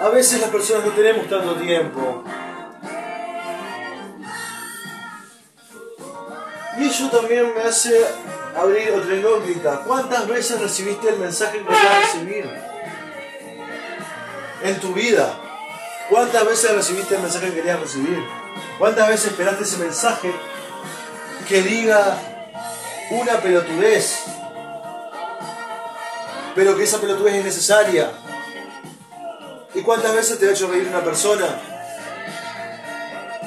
a 0.02 0.10
veces 0.10 0.40
las 0.40 0.50
personas 0.50 0.86
no 0.86 0.92
tenemos 0.92 1.28
tanto 1.28 1.56
tiempo. 1.56 2.24
Y 6.78 6.86
eso 6.86 7.10
también 7.10 7.54
me 7.56 7.64
hace 7.64 8.06
abrir 8.56 8.92
otra 8.92 9.16
incógnita. 9.16 9.82
¿Cuántas 9.86 10.28
veces 10.28 10.62
recibiste 10.62 11.10
el 11.10 11.18
mensaje 11.18 11.58
que 11.58 11.66
querías 11.66 12.14
recibir? 12.14 12.50
En 14.64 14.80
tu 14.80 14.94
vida. 14.94 15.47
¿Cuántas 16.10 16.46
veces 16.46 16.72
recibiste 16.72 17.16
el 17.16 17.22
mensaje 17.22 17.48
que 17.48 17.56
querías 17.56 17.80
recibir? 17.80 18.26
¿Cuántas 18.80 19.10
veces 19.10 19.32
esperaste 19.32 19.64
ese 19.64 19.78
mensaje 19.78 20.34
que 21.50 21.62
diga 21.62 22.18
una 23.12 23.42
pelotudez? 23.42 24.20
Pero 26.56 26.78
que 26.78 26.84
esa 26.84 27.00
pelotudez 27.00 27.36
es 27.36 27.46
necesaria. 27.46 28.12
¿Y 29.74 29.82
cuántas 29.82 30.14
veces 30.16 30.40
te 30.40 30.48
ha 30.48 30.52
hecho 30.52 30.68
reír 30.70 30.88
una 30.88 31.04
persona 31.04 31.46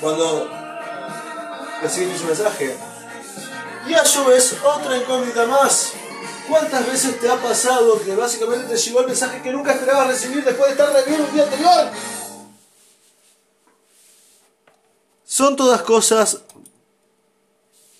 cuando 0.00 0.50
recibiste 1.80 2.16
ese 2.16 2.24
mensaje? 2.26 2.76
Y 3.88 3.94
a 3.94 4.04
su 4.04 4.22
vez, 4.26 4.54
otra 4.62 4.98
incógnita 4.98 5.46
más. 5.46 5.92
¿Cuántas 6.46 6.86
veces 6.86 7.18
te 7.20 7.30
ha 7.30 7.36
pasado 7.36 8.02
que 8.04 8.14
básicamente 8.14 8.66
te 8.66 8.76
llegó 8.76 9.00
el 9.00 9.06
mensaje 9.06 9.40
que 9.40 9.50
nunca 9.50 9.72
esperabas 9.72 10.08
recibir 10.08 10.44
después 10.44 10.66
de 10.66 10.72
estar 10.72 10.92
reviendo 10.92 11.24
un 11.24 11.32
día 11.32 11.44
anterior? 11.44 11.90
Son 15.30 15.54
todas 15.54 15.82
cosas 15.82 16.40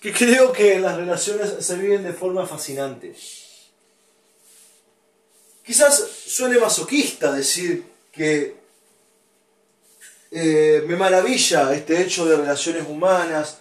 que 0.01 0.13
creo 0.13 0.51
que 0.51 0.75
en 0.75 0.83
las 0.83 0.97
relaciones 0.97 1.65
se 1.65 1.77
viven 1.77 2.03
de 2.03 2.13
forma 2.13 2.45
fascinante. 2.45 3.15
Quizás 5.65 6.09
suene 6.27 6.59
masoquista 6.59 7.31
decir 7.31 7.85
que 8.11 8.57
eh, 10.33 10.83
me 10.89 10.97
maravilla 10.97 11.73
este 11.73 12.03
hecho 12.03 12.27
de 12.27 12.37
relaciones 12.37 12.89
humanas, 12.89 13.59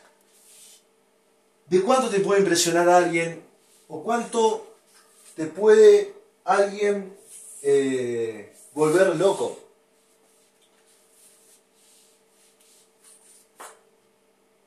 de 1.67 1.84
cuánto 1.84 2.09
te 2.09 2.22
puede 2.22 2.39
impresionar 2.39 2.89
alguien 2.89 3.43
o 3.88 4.01
cuánto 4.01 4.76
te 5.36 5.45
puede 5.45 6.15
alguien 6.43 7.15
eh, 7.61 8.51
volver 8.74 9.15
loco. 9.15 9.68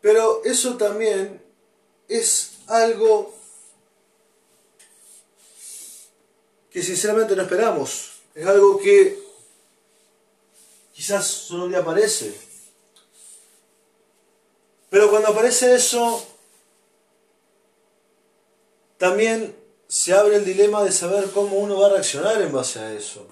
Pero 0.03 0.43
eso 0.45 0.77
también 0.77 1.41
es 2.09 2.59
algo 2.67 3.33
que 6.71 6.83
sinceramente 6.83 7.37
no 7.37 7.43
esperamos. 7.43 8.11
Es 8.35 8.47
algo 8.47 8.79
que 8.79 9.23
quizás 10.93 11.27
solo 11.27 11.69
día 11.69 11.79
aparece. 11.79 12.35
Pero 14.91 15.09
cuando 15.09 15.29
aparece 15.29 15.75
eso, 15.75 16.27
también 18.99 19.57
se 19.87 20.13
abre 20.15 20.37
el 20.37 20.45
dilema 20.45 20.83
de 20.83 20.93
saber 20.93 21.31
cómo 21.31 21.59
uno 21.59 21.79
va 21.79 21.87
a 21.87 21.91
reaccionar 21.91 22.43
en 22.43 22.53
base 22.53 22.81
a 22.81 22.93
eso. 22.93 23.27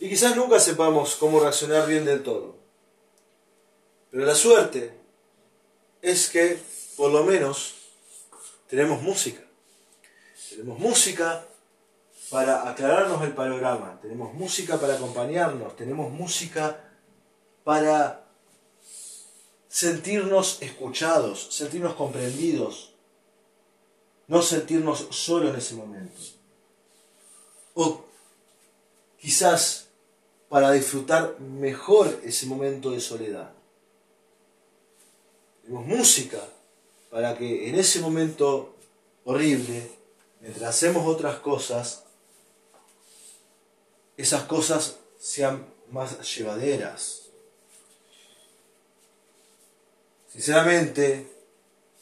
Y 0.00 0.08
quizás 0.08 0.36
nunca 0.36 0.58
sepamos 0.58 1.14
cómo 1.16 1.40
reaccionar 1.40 1.86
bien 1.86 2.04
del 2.04 2.22
todo. 2.22 2.57
Pero 4.10 4.24
la 4.24 4.34
suerte 4.34 4.92
es 6.00 6.28
que, 6.28 6.58
por 6.96 7.10
lo 7.10 7.24
menos, 7.24 7.74
tenemos 8.68 9.02
música. 9.02 9.42
Tenemos 10.50 10.78
música 10.78 11.44
para 12.30 12.68
aclararnos 12.68 13.22
el 13.22 13.32
panorama, 13.32 13.98
tenemos 14.02 14.34
música 14.34 14.78
para 14.78 14.94
acompañarnos, 14.94 15.76
tenemos 15.76 16.12
música 16.12 16.84
para 17.64 18.26
sentirnos 19.68 20.58
escuchados, 20.60 21.54
sentirnos 21.54 21.94
comprendidos, 21.94 22.92
no 24.26 24.42
sentirnos 24.42 25.06
solo 25.10 25.48
en 25.48 25.56
ese 25.56 25.74
momento. 25.74 26.20
O 27.74 28.04
quizás 29.18 29.88
para 30.48 30.72
disfrutar 30.72 31.38
mejor 31.40 32.20
ese 32.24 32.46
momento 32.46 32.90
de 32.90 33.00
soledad. 33.00 33.52
Tenemos 35.68 35.86
música 35.86 36.40
para 37.10 37.36
que 37.36 37.68
en 37.68 37.74
ese 37.74 38.00
momento 38.00 38.74
horrible, 39.24 39.86
mientras 40.40 40.70
hacemos 40.70 41.06
otras 41.06 41.40
cosas, 41.40 42.04
esas 44.16 44.44
cosas 44.44 44.96
sean 45.18 45.66
más 45.90 46.34
llevaderas. 46.34 47.24
Sinceramente, 50.32 51.30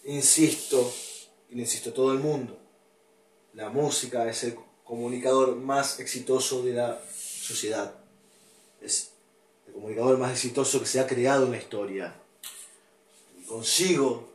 insisto, 0.04 0.94
y 1.50 1.56
le 1.56 1.62
insisto 1.62 1.90
a 1.90 1.94
todo 1.94 2.12
el 2.12 2.20
mundo, 2.20 2.56
la 3.54 3.68
música 3.68 4.28
es 4.28 4.44
el 4.44 4.56
comunicador 4.84 5.56
más 5.56 5.98
exitoso 5.98 6.62
de 6.62 6.72
la 6.72 7.02
sociedad. 7.12 7.96
Es 8.80 9.10
el 9.66 9.72
comunicador 9.72 10.18
más 10.18 10.30
exitoso 10.30 10.78
que 10.78 10.86
se 10.86 11.00
ha 11.00 11.06
creado 11.08 11.46
en 11.46 11.50
la 11.50 11.58
historia 11.58 12.22
consigo 13.46 14.28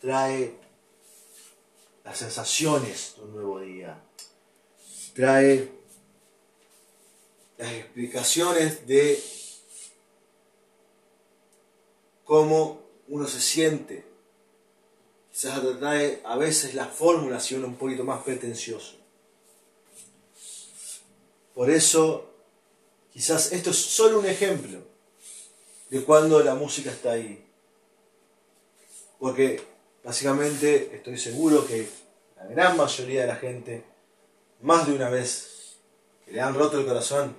trae 0.00 0.54
las 2.04 2.18
sensaciones 2.18 3.14
de 3.16 3.22
un 3.22 3.34
nuevo 3.34 3.60
día, 3.60 4.02
trae 5.14 5.70
las 7.58 7.72
explicaciones 7.72 8.86
de 8.86 9.22
cómo 12.24 12.82
uno 13.08 13.26
se 13.28 13.40
siente. 13.40 14.04
Quizás 15.30 15.60
trae 15.78 16.20
a 16.24 16.36
veces 16.36 16.74
la 16.74 16.86
fórmula 16.86 17.40
si 17.40 17.54
uno 17.54 17.66
un 17.66 17.76
poquito 17.76 18.04
más 18.04 18.22
pretencioso. 18.22 18.96
Por 21.54 21.70
eso, 21.70 22.30
quizás 23.12 23.52
esto 23.52 23.70
es 23.70 23.76
solo 23.76 24.18
un 24.18 24.26
ejemplo 24.26 24.80
de 25.90 26.02
cuando 26.02 26.40
la 26.40 26.54
música 26.54 26.90
está 26.90 27.12
ahí. 27.12 27.51
Porque 29.22 29.62
básicamente 30.02 30.90
estoy 30.96 31.16
seguro 31.16 31.64
que 31.64 31.88
la 32.36 32.44
gran 32.46 32.76
mayoría 32.76 33.20
de 33.20 33.28
la 33.28 33.36
gente, 33.36 33.84
más 34.62 34.84
de 34.84 34.94
una 34.94 35.08
vez 35.10 35.76
que 36.26 36.32
le 36.32 36.40
han 36.40 36.56
roto 36.56 36.80
el 36.80 36.84
corazón, 36.84 37.36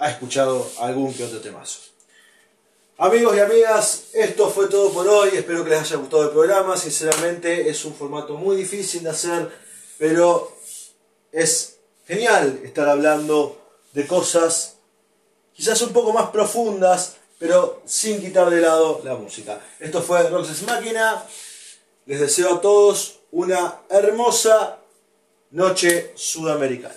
ha 0.00 0.10
escuchado 0.10 0.68
algún 0.80 1.14
que 1.14 1.22
otro 1.22 1.40
temazo. 1.40 1.78
Amigos 2.98 3.36
y 3.36 3.38
amigas, 3.38 4.06
esto 4.14 4.50
fue 4.50 4.66
todo 4.66 4.92
por 4.92 5.06
hoy. 5.06 5.28
Espero 5.34 5.62
que 5.62 5.70
les 5.70 5.78
haya 5.78 5.94
gustado 5.94 6.24
el 6.24 6.30
programa. 6.30 6.76
Sinceramente 6.76 7.70
es 7.70 7.84
un 7.84 7.94
formato 7.94 8.34
muy 8.34 8.56
difícil 8.56 9.04
de 9.04 9.10
hacer, 9.10 9.48
pero 9.96 10.56
es 11.30 11.78
genial 12.04 12.62
estar 12.64 12.88
hablando 12.88 13.62
de 13.92 14.08
cosas 14.08 14.78
quizás 15.52 15.80
un 15.82 15.92
poco 15.92 16.12
más 16.12 16.30
profundas 16.30 17.18
pero 17.38 17.82
sin 17.84 18.20
quitar 18.20 18.50
de 18.50 18.60
lado 18.60 19.00
la 19.04 19.14
música. 19.14 19.60
Esto 19.80 20.02
fue 20.02 20.28
Roxas 20.28 20.62
Máquina. 20.62 21.24
Les 22.06 22.20
deseo 22.20 22.54
a 22.54 22.60
todos 22.60 23.20
una 23.30 23.80
hermosa 23.88 24.78
noche 25.50 26.12
sudamericana. 26.14 26.94